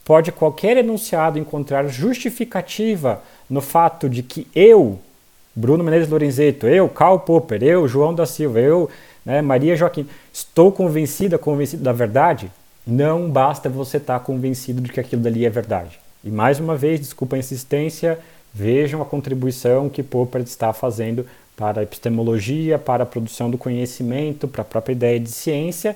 Pode 0.04 0.30
qualquer 0.34 0.76
enunciado 0.76 1.40
encontrar 1.40 1.88
justificativa 1.88 3.22
no 3.50 3.62
fato 3.62 4.10
de 4.10 4.22
que 4.22 4.46
eu, 4.54 5.00
Bruno 5.56 5.86
Menezes 5.86 6.10
Lorenzeto, 6.10 6.68
eu, 6.68 6.90
Karl 6.90 7.20
Popper, 7.20 7.64
eu, 7.64 7.88
João 7.88 8.14
da 8.14 8.26
Silva, 8.26 8.60
eu, 8.60 8.90
né, 9.26 9.42
Maria 9.42 9.78
Joaquim, 9.78 10.06
estou 10.34 10.72
convencida, 10.72 11.38
convencido 11.38 11.84
da 11.84 11.94
verdade? 11.94 12.52
Não 12.86 13.30
basta 13.30 13.70
você 13.70 13.98
estar 13.98 14.20
convencido 14.22 14.82
de 14.82 14.92
que 14.92 15.00
aquilo 15.00 15.22
dali 15.22 15.46
é 15.46 15.50
verdade. 15.50 16.00
E 16.24 16.30
mais 16.30 16.60
uma 16.60 16.76
vez, 16.76 17.00
desculpa 17.00 17.36
a 17.36 17.40
insistência, 17.40 18.20
vejam 18.54 19.02
a 19.02 19.06
contribuição 19.06 19.88
que 19.88 20.02
Popper 20.02 20.42
está 20.42 20.74
fazendo 20.74 21.26
para 21.56 21.82
a 21.82 21.84
epistemologia, 21.84 22.80
para 22.80 23.04
a 23.04 23.06
produção 23.06 23.50
do 23.50 23.58
conhecimento, 23.58 24.48
para 24.48 24.64
a 24.64 24.66
própria 24.66 24.94
ideia 24.94 25.20
de 25.20 25.30
ciência, 25.30 25.96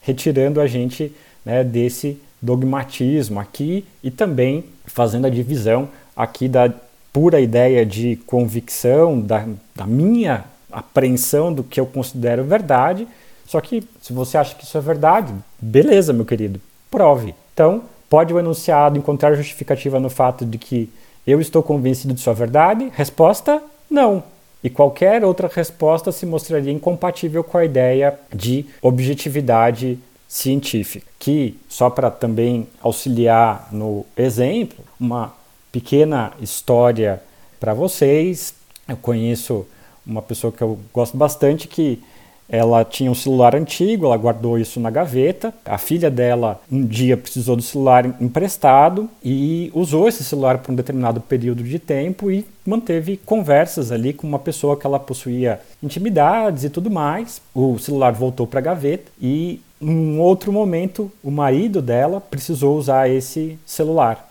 retirando 0.00 0.60
a 0.60 0.66
gente 0.66 1.12
né, 1.44 1.62
desse 1.62 2.18
dogmatismo 2.40 3.38
aqui 3.38 3.84
e 4.02 4.10
também 4.10 4.64
fazendo 4.86 5.26
a 5.26 5.30
divisão 5.30 5.88
aqui 6.16 6.48
da 6.48 6.72
pura 7.12 7.40
ideia 7.40 7.84
de 7.86 8.16
convicção, 8.26 9.20
da, 9.20 9.46
da 9.74 9.86
minha 9.86 10.44
apreensão 10.70 11.52
do 11.52 11.62
que 11.62 11.78
eu 11.78 11.86
considero 11.86 12.44
verdade. 12.44 13.06
Só 13.46 13.60
que 13.60 13.82
se 14.00 14.12
você 14.12 14.38
acha 14.38 14.54
que 14.54 14.64
isso 14.64 14.76
é 14.76 14.80
verdade, 14.80 15.34
beleza, 15.60 16.12
meu 16.12 16.24
querido, 16.24 16.60
prove. 16.90 17.34
Então, 17.52 17.82
pode 18.08 18.32
o 18.32 18.38
enunciado 18.38 18.98
encontrar 18.98 19.34
justificativa 19.34 20.00
no 20.00 20.10
fato 20.10 20.44
de 20.44 20.58
que 20.58 20.90
eu 21.26 21.40
estou 21.40 21.62
convencido 21.62 22.14
de 22.14 22.20
sua 22.20 22.34
verdade? 22.34 22.90
Resposta: 22.94 23.62
não 23.90 24.22
e 24.64 24.70
qualquer 24.70 25.22
outra 25.22 25.46
resposta 25.46 26.10
se 26.10 26.24
mostraria 26.24 26.72
incompatível 26.72 27.44
com 27.44 27.58
a 27.58 27.66
ideia 27.66 28.18
de 28.34 28.64
objetividade 28.80 29.98
científica. 30.26 31.06
Que, 31.18 31.54
só 31.68 31.90
para 31.90 32.10
também 32.10 32.66
auxiliar 32.80 33.68
no 33.70 34.06
exemplo, 34.16 34.82
uma 34.98 35.34
pequena 35.70 36.32
história 36.40 37.22
para 37.60 37.74
vocês. 37.74 38.54
Eu 38.88 38.96
conheço 38.96 39.66
uma 40.06 40.22
pessoa 40.22 40.50
que 40.50 40.62
eu 40.62 40.78
gosto 40.94 41.14
bastante 41.14 41.68
que 41.68 42.02
ela 42.48 42.84
tinha 42.84 43.10
um 43.10 43.14
celular 43.14 43.54
antigo, 43.54 44.06
ela 44.06 44.16
guardou 44.16 44.58
isso 44.58 44.78
na 44.78 44.90
gaveta. 44.90 45.52
A 45.64 45.78
filha 45.78 46.10
dela 46.10 46.60
um 46.70 46.84
dia 46.84 47.16
precisou 47.16 47.56
do 47.56 47.62
celular 47.62 48.06
emprestado 48.20 49.08
e 49.24 49.70
usou 49.74 50.08
esse 50.08 50.22
celular 50.22 50.58
por 50.58 50.70
um 50.72 50.74
determinado 50.74 51.20
período 51.20 51.62
de 51.62 51.78
tempo 51.78 52.30
e 52.30 52.46
manteve 52.66 53.16
conversas 53.16 53.90
ali 53.90 54.12
com 54.12 54.26
uma 54.26 54.38
pessoa 54.38 54.76
que 54.76 54.86
ela 54.86 54.98
possuía 54.98 55.60
intimidades 55.82 56.64
e 56.64 56.70
tudo 56.70 56.90
mais. 56.90 57.40
O 57.54 57.78
celular 57.78 58.12
voltou 58.12 58.46
para 58.46 58.60
a 58.60 58.62
gaveta 58.62 59.10
e 59.20 59.60
em 59.80 59.90
um 59.90 60.20
outro 60.20 60.52
momento 60.52 61.10
o 61.22 61.30
marido 61.30 61.80
dela 61.80 62.20
precisou 62.20 62.76
usar 62.76 63.08
esse 63.08 63.58
celular. 63.64 64.30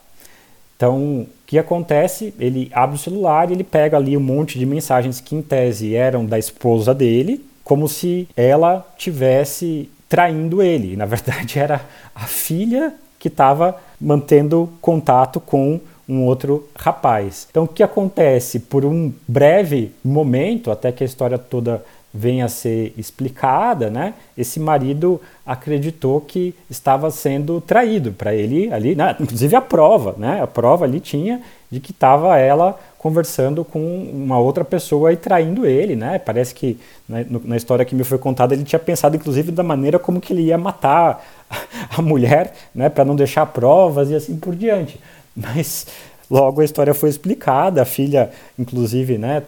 Então, 0.76 1.22
o 1.22 1.28
que 1.48 1.58
acontece? 1.58 2.34
Ele 2.40 2.70
abre 2.74 2.96
o 2.96 3.00
celular 3.00 3.50
e 3.50 3.54
ele 3.54 3.64
pega 3.64 3.98
ali 3.98 4.18
um 4.18 4.20
monte 4.20 4.60
de 4.60 4.66
mensagens 4.66 5.22
que 5.22 5.36
em 5.36 5.42
tese 5.42 5.96
eram 5.96 6.26
da 6.26 6.38
esposa 6.38 6.94
dele 6.94 7.44
como 7.64 7.88
se 7.88 8.28
ela 8.36 8.86
tivesse 8.98 9.90
traindo 10.10 10.62
ele. 10.62 10.96
Na 10.96 11.06
verdade, 11.06 11.60
era 11.60 11.82
a 12.14 12.28
filha 12.28 12.94
que 13.18 13.28
estava 13.28 13.82
mantendo 14.00 14.70
contato 14.82 15.40
com 15.40 15.80
um 16.08 16.26
outro 16.26 16.68
rapaz. 16.76 17.48
Então, 17.50 17.64
o 17.64 17.68
que 17.68 17.82
acontece? 17.82 18.60
Por 18.60 18.84
um 18.84 19.14
breve 19.28 19.92
momento, 20.04 20.70
até 20.70 20.92
que 20.92 21.04
a 21.04 21.06
história 21.06 21.38
toda 21.38 21.84
venha 22.14 22.46
a 22.46 22.50
ser 22.50 22.94
explicada, 22.96 23.90
né? 23.90 24.14
Esse 24.38 24.60
marido 24.60 25.20
acreditou 25.44 26.22
que 26.22 26.54
estava 26.70 27.10
sendo 27.10 27.60
traído 27.60 28.12
para 28.12 28.36
ele 28.36 28.72
ali, 28.72 28.94
né? 28.94 29.16
inclusive 29.20 29.56
a 29.56 29.62
prova, 29.62 30.14
né? 30.18 30.42
A 30.44 30.46
prova 30.46 30.86
ali 30.86 31.00
tinha 31.00 31.42
de 31.72 31.80
que 31.80 31.92
estava 31.92 32.38
ela 32.38 32.80
conversando 33.04 33.66
com 33.66 33.80
uma 34.14 34.40
outra 34.40 34.64
pessoa 34.64 35.12
e 35.12 35.18
traindo 35.18 35.66
ele, 35.66 35.94
né? 35.94 36.18
Parece 36.18 36.56
que 36.56 36.80
né, 37.08 37.26
na 37.44 37.58
história 37.58 37.84
que 37.84 37.94
me 37.94 38.06
foi 38.06 38.18
contada 38.18 38.54
ele 38.54 38.64
tinha 38.64 38.80
pensado 38.80 39.18
inclusive 39.18 39.52
da 39.52 39.62
maneira 39.62 40.00
como 40.00 40.22
que 40.22 40.32
ele 40.32 40.44
ia 40.44 40.58
matar 40.58 41.22
a 41.98 42.02
mulher, 42.02 42.54
né? 42.74 42.88
Para 42.88 43.04
não 43.04 43.14
deixar 43.14 43.46
provas 43.48 44.10
e 44.10 44.16
assim 44.16 44.38
por 44.38 44.56
diante. 44.56 44.98
Mas 45.36 45.86
logo 46.32 46.62
a 46.62 46.64
história 46.64 46.94
foi 46.94 47.10
explicada, 47.10 47.82
a 47.82 47.86
filha 47.86 48.32
inclusive, 48.58 49.18
né? 49.18 49.44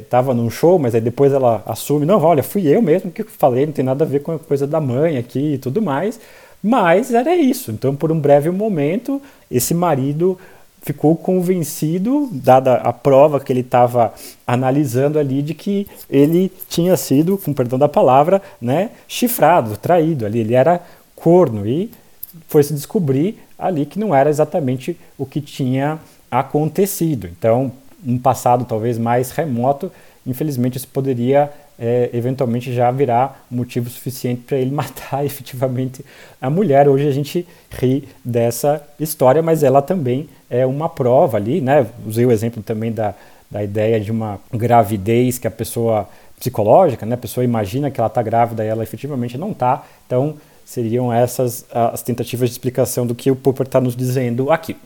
Estava 0.00 0.32
é, 0.32 0.34
é, 0.34 0.36
num 0.36 0.50
show, 0.50 0.76
mas 0.76 0.92
aí 0.92 1.00
depois 1.00 1.32
ela 1.32 1.62
assume, 1.66 2.04
não, 2.04 2.20
olha, 2.20 2.42
fui 2.42 2.66
eu 2.66 2.82
mesmo 2.82 3.12
que 3.12 3.22
falei, 3.22 3.64
não 3.64 3.72
tem 3.72 3.84
nada 3.84 4.04
a 4.04 4.08
ver 4.08 4.24
com 4.24 4.32
a 4.32 4.40
coisa 4.40 4.66
da 4.66 4.80
mãe 4.80 5.18
aqui 5.18 5.54
e 5.54 5.58
tudo 5.58 5.80
mais. 5.80 6.18
Mas 6.60 7.14
era 7.14 7.36
isso. 7.36 7.70
Então, 7.70 7.94
por 7.94 8.10
um 8.10 8.18
breve 8.18 8.50
momento, 8.50 9.22
esse 9.48 9.72
marido 9.72 10.36
ficou 10.88 11.14
convencido, 11.14 12.30
dada 12.32 12.76
a 12.76 12.94
prova 12.94 13.38
que 13.38 13.52
ele 13.52 13.60
estava 13.60 14.14
analisando 14.46 15.18
ali, 15.18 15.42
de 15.42 15.52
que 15.52 15.86
ele 16.08 16.50
tinha 16.66 16.96
sido, 16.96 17.36
com 17.36 17.52
perdão 17.52 17.78
da 17.78 17.88
palavra, 17.88 18.40
né, 18.58 18.92
chifrado, 19.06 19.76
traído 19.76 20.24
ali. 20.24 20.38
Ele 20.38 20.54
era 20.54 20.80
corno 21.14 21.66
e 21.66 21.90
foi 22.46 22.62
se 22.62 22.72
descobrir 22.72 23.38
ali 23.58 23.84
que 23.84 23.98
não 23.98 24.14
era 24.14 24.30
exatamente 24.30 24.98
o 25.18 25.26
que 25.26 25.42
tinha 25.42 25.98
acontecido. 26.30 27.28
Então, 27.38 27.70
um 28.06 28.18
passado 28.18 28.64
talvez 28.64 28.96
mais 28.96 29.30
remoto, 29.30 29.92
infelizmente 30.26 30.78
isso 30.78 30.88
poderia 30.88 31.52
é, 31.78 32.10
eventualmente 32.12 32.72
já 32.72 32.90
virar 32.90 33.46
motivo 33.50 33.88
suficiente 33.88 34.42
para 34.42 34.58
ele 34.58 34.70
matar 34.74 35.24
efetivamente 35.24 36.04
a 36.40 36.50
mulher. 36.50 36.88
Hoje 36.88 37.06
a 37.06 37.12
gente 37.12 37.46
ri 37.70 38.08
dessa 38.24 38.82
história, 38.98 39.42
mas 39.42 39.62
ela 39.62 39.80
também 39.80 40.28
é 40.50 40.66
uma 40.66 40.88
prova 40.88 41.36
ali, 41.36 41.60
né? 41.60 41.86
Usei 42.06 42.26
o 42.26 42.32
exemplo 42.32 42.62
também 42.62 42.90
da, 42.90 43.14
da 43.50 43.62
ideia 43.62 44.00
de 44.00 44.10
uma 44.10 44.40
gravidez 44.52 45.38
que 45.38 45.46
a 45.46 45.50
pessoa 45.50 46.08
psicológica, 46.38 47.04
né? 47.06 47.14
A 47.14 47.18
pessoa 47.18 47.44
imagina 47.44 47.90
que 47.90 48.00
ela 48.00 48.08
está 48.08 48.22
grávida 48.22 48.64
e 48.64 48.68
ela 48.68 48.82
efetivamente 48.82 49.36
não 49.36 49.52
está. 49.52 49.84
Então, 50.06 50.36
seriam 50.64 51.12
essas 51.12 51.64
as 51.72 52.02
tentativas 52.02 52.48
de 52.48 52.54
explicação 52.54 53.06
do 53.06 53.14
que 53.14 53.30
o 53.30 53.36
Popper 53.36 53.66
está 53.66 53.80
nos 53.80 53.96
dizendo 53.96 54.50
aqui. 54.50 54.76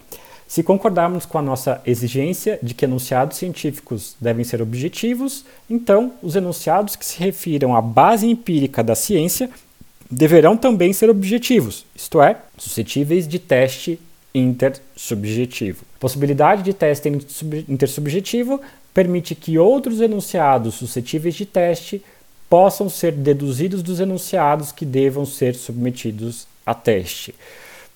Se 0.52 0.62
concordarmos 0.62 1.24
com 1.24 1.38
a 1.38 1.42
nossa 1.42 1.80
exigência 1.86 2.58
de 2.62 2.74
que 2.74 2.84
enunciados 2.84 3.38
científicos 3.38 4.14
devem 4.20 4.44
ser 4.44 4.60
objetivos, 4.60 5.46
então 5.68 6.12
os 6.22 6.36
enunciados 6.36 6.94
que 6.94 7.06
se 7.06 7.18
refiram 7.18 7.74
à 7.74 7.80
base 7.80 8.28
empírica 8.28 8.84
da 8.84 8.94
ciência 8.94 9.48
deverão 10.10 10.54
também 10.54 10.92
ser 10.92 11.08
objetivos, 11.08 11.86
isto 11.96 12.20
é, 12.20 12.36
suscetíveis 12.58 13.26
de 13.26 13.38
teste 13.38 13.98
intersubjetivo. 14.34 15.86
Possibilidade 15.98 16.62
de 16.62 16.74
teste 16.74 17.08
intersubjetivo 17.66 18.60
permite 18.92 19.34
que 19.34 19.58
outros 19.58 20.02
enunciados 20.02 20.74
suscetíveis 20.74 21.34
de 21.34 21.46
teste 21.46 22.04
possam 22.50 22.90
ser 22.90 23.12
deduzidos 23.12 23.82
dos 23.82 24.00
enunciados 24.00 24.70
que 24.70 24.84
devam 24.84 25.24
ser 25.24 25.54
submetidos 25.54 26.46
a 26.66 26.74
teste. 26.74 27.34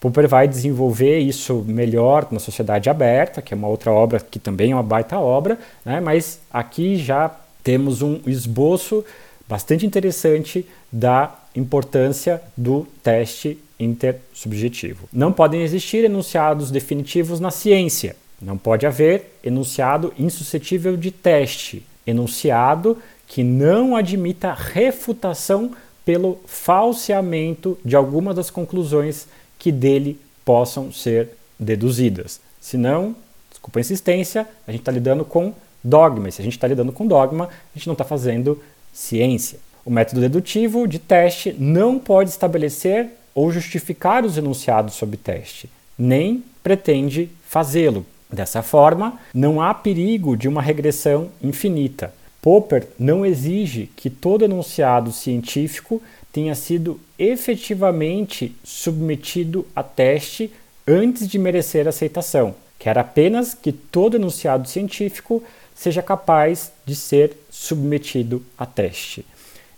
Popper 0.01 0.29
vai 0.29 0.47
desenvolver 0.47 1.19
isso 1.19 1.65
melhor 1.67 2.29
na 2.31 2.39
Sociedade 2.39 2.91
Aberta, 2.91 3.41
que 3.41 3.55
é 3.55 3.57
uma 3.57 3.69
outra 3.69 3.91
obra 3.91 4.21
que 4.21 4.39
também 4.39 4.73
é 4.73 4.75
uma 4.75 4.83
baita 4.83 5.19
obra, 5.19 5.59
né? 5.85 6.01
mas 6.01 6.39
aqui 6.51 6.97
já 6.97 7.31
temos 7.65 8.03
um 8.03 8.21
esboço 8.27 9.05
bastante 9.49 9.87
interessante 9.87 10.67
da 10.93 11.35
importância 11.55 12.43
do 12.57 12.87
teste 13.03 13.59
intersubjetivo. 13.79 15.09
Não 15.13 15.33
podem 15.33 15.63
existir 15.63 16.05
enunciados 16.05 16.71
definitivos 16.71 17.41
na 17.41 17.51
ciência. 17.51 18.17
Não 18.41 18.59
pode 18.59 18.87
haver 18.87 19.39
enunciado 19.43 20.13
insuscetível 20.19 20.97
de 20.97 21.11
teste, 21.11 21.83
enunciado 22.07 22.99
que 23.27 23.43
não 23.43 23.97
admita 23.97 24.53
refutação 24.53 25.73
pelo 26.05 26.39
falseamento 26.47 27.77
de 27.85 27.97
alguma 27.97 28.33
das 28.33 28.51
conclusões 28.51 29.27
que 29.67 29.73
dele 29.73 30.17
possam 30.45 30.93
ser 30.93 31.31
deduzidas. 31.59 32.41
Senão, 32.61 33.17
desculpa 33.51 33.81
a 33.81 33.83
insistência, 33.83 34.47
a 34.65 34.71
gente 34.71 34.83
está 34.83 34.93
lidando 34.93 35.25
com 35.25 35.53
dogma. 35.83 36.29
E 36.29 36.33
se 36.33 36.41
a 36.41 36.45
gente 36.45 36.53
está 36.53 36.69
lidando 36.69 36.93
com 36.93 37.05
dogma, 37.05 37.47
a 37.47 37.77
gente 37.77 37.89
não 37.89 37.95
está 37.95 38.05
fazendo 38.05 38.63
ciência. 38.95 39.59
O 39.85 39.91
método 39.91 40.21
dedutivo 40.21 40.87
de 40.87 41.01
teste 41.01 41.53
não 41.59 41.99
pode 41.99 42.31
estabelecer 42.31 43.09
ou 43.35 43.51
justificar 43.51 44.25
os 44.25 44.39
enunciados 44.39 44.95
sob 44.95 45.17
teste, 45.17 45.69
nem 45.99 46.45
pretende 46.63 47.29
fazê-lo. 47.45 48.07
Dessa 48.31 48.63
forma, 48.63 49.19
não 49.35 49.61
há 49.61 49.75
perigo 49.75 50.37
de 50.37 50.47
uma 50.47 50.63
regressão 50.63 51.29
infinita. 51.43 52.15
Popper 52.41 52.87
não 52.97 53.27
exige 53.27 53.91
que 53.97 54.09
todo 54.09 54.45
enunciado 54.45 55.11
científico 55.11 56.01
tenha 56.37 56.55
sido 56.55 57.01
efetivamente 57.19 58.55
submetido 58.63 59.67
a 59.75 59.83
teste 59.83 60.53
antes 60.87 61.27
de 61.27 61.39
merecer 61.39 61.89
aceitação. 61.89 62.55
Quer 62.79 62.99
apenas 62.99 63.55
que 63.55 63.73
todo 63.73 64.17
enunciado 64.17 64.69
científico 64.69 65.43
seja 65.75 66.03
capaz 66.03 66.71
de 66.85 66.95
ser 66.95 67.39
submetido 67.49 68.45
a 68.59 68.67
teste. 68.67 69.25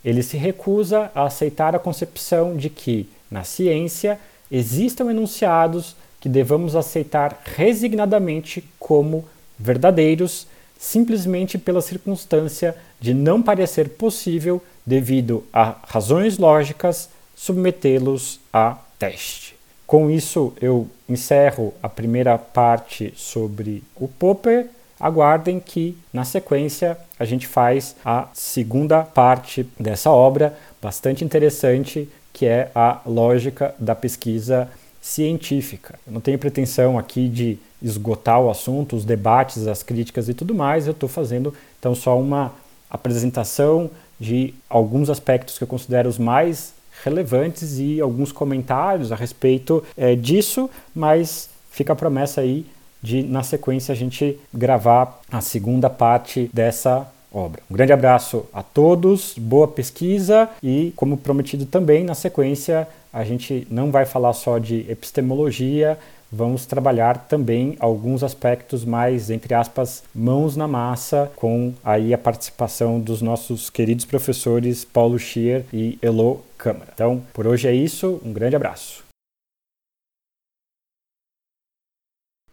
Ele 0.03 0.21
se 0.21 0.35
recusa 0.35 1.09
a 1.15 1.23
aceitar 1.23 1.77
a 1.77 1.79
concepção 1.79 2.57
de 2.57 2.69
que, 2.69 3.07
na 3.31 3.45
ciência, 3.45 4.19
existam 4.51 5.09
enunciados 5.09 5.95
que 6.19 6.27
devamos 6.27 6.75
aceitar 6.75 7.41
resignadamente 7.55 8.65
como 8.77 9.23
verdadeiros, 9.57 10.45
simplesmente 10.77 11.57
pela 11.57 11.81
circunstância 11.81 12.75
de 12.99 13.13
não 13.13 13.41
parecer 13.41 13.91
possível 13.91 14.61
devido 14.89 15.45
a 15.53 15.75
razões 15.83 16.39
lógicas, 16.39 17.09
submetê-los 17.35 18.39
a 18.51 18.75
teste. 18.97 19.55
Com 19.85 20.09
isso, 20.09 20.51
eu 20.59 20.87
encerro 21.07 21.73
a 21.81 21.87
primeira 21.87 22.37
parte 22.37 23.13
sobre 23.15 23.83
o 23.95 24.07
Popper. 24.07 24.67
Aguardem 24.99 25.59
que, 25.59 25.95
na 26.11 26.25
sequência, 26.25 26.97
a 27.17 27.23
gente 27.23 27.47
faz 27.47 27.95
a 28.03 28.27
segunda 28.33 29.03
parte 29.03 29.65
dessa 29.79 30.09
obra, 30.09 30.57
bastante 30.81 31.23
interessante, 31.23 32.09
que 32.33 32.45
é 32.45 32.71
a 32.73 32.99
lógica 33.05 33.73
da 33.79 33.95
pesquisa 33.95 34.69
científica. 35.01 35.99
Eu 36.05 36.13
não 36.13 36.21
tenho 36.21 36.37
pretensão 36.37 36.97
aqui 36.97 37.29
de 37.29 37.57
esgotar 37.81 38.41
o 38.41 38.49
assunto, 38.49 38.95
os 38.95 39.05
debates, 39.05 39.67
as 39.67 39.83
críticas 39.83 40.27
e 40.27 40.33
tudo 40.33 40.53
mais, 40.53 40.87
eu 40.87 40.91
estou 40.91 41.07
fazendo 41.07 41.53
então 41.79 41.95
só 41.95 42.19
uma 42.19 42.51
apresentação 42.89 43.89
de 44.19 44.53
alguns 44.69 45.09
aspectos 45.09 45.57
que 45.57 45.63
eu 45.63 45.67
considero 45.67 46.09
os 46.09 46.17
mais 46.17 46.73
relevantes 47.03 47.79
e 47.79 48.01
alguns 48.01 48.31
comentários 48.31 49.11
a 49.11 49.15
respeito 49.15 49.83
é, 49.97 50.15
disso, 50.15 50.69
mas 50.93 51.49
fica 51.71 51.93
a 51.93 51.95
promessa 51.95 52.41
aí 52.41 52.65
de, 53.01 53.23
na 53.23 53.43
sequência, 53.43 53.93
a 53.93 53.95
gente 53.95 54.37
gravar 54.53 55.21
a 55.31 55.39
segunda 55.39 55.89
parte 55.89 56.49
dessa 56.53 57.07
obra. 57.31 57.61
Um 57.69 57.75
grande 57.75 57.93
abraço 57.93 58.45
a 58.51 58.61
todos, 58.61 59.35
boa 59.37 59.67
pesquisa 59.67 60.49
e, 60.61 60.91
como 60.95 61.15
prometido 61.15 61.65
também, 61.65 62.03
na 62.03 62.15
sequência, 62.15 62.87
a 63.13 63.23
gente 63.23 63.67
não 63.69 63.91
vai 63.91 64.05
falar 64.05 64.33
só 64.33 64.57
de 64.57 64.85
epistemologia, 64.89 65.97
vamos 66.31 66.65
trabalhar 66.65 67.27
também 67.27 67.75
alguns 67.79 68.23
aspectos 68.23 68.85
mais, 68.85 69.29
entre 69.29 69.53
aspas, 69.53 70.03
mãos 70.13 70.55
na 70.55 70.67
massa, 70.67 71.31
com 71.35 71.73
aí 71.83 72.13
a 72.13 72.17
participação 72.17 72.99
dos 72.99 73.21
nossos 73.21 73.69
queridos 73.69 74.05
professores 74.05 74.85
Paulo 74.85 75.17
Schier 75.17 75.65
e 75.73 75.97
Elo 76.01 76.41
Câmara. 76.57 76.91
Então, 76.93 77.21
por 77.33 77.47
hoje 77.47 77.67
é 77.67 77.73
isso, 77.73 78.21
um 78.23 78.33
grande 78.33 78.55
abraço. 78.55 79.03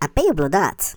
A 0.00 0.08
Blue 0.08 0.48
Dots 0.48 0.96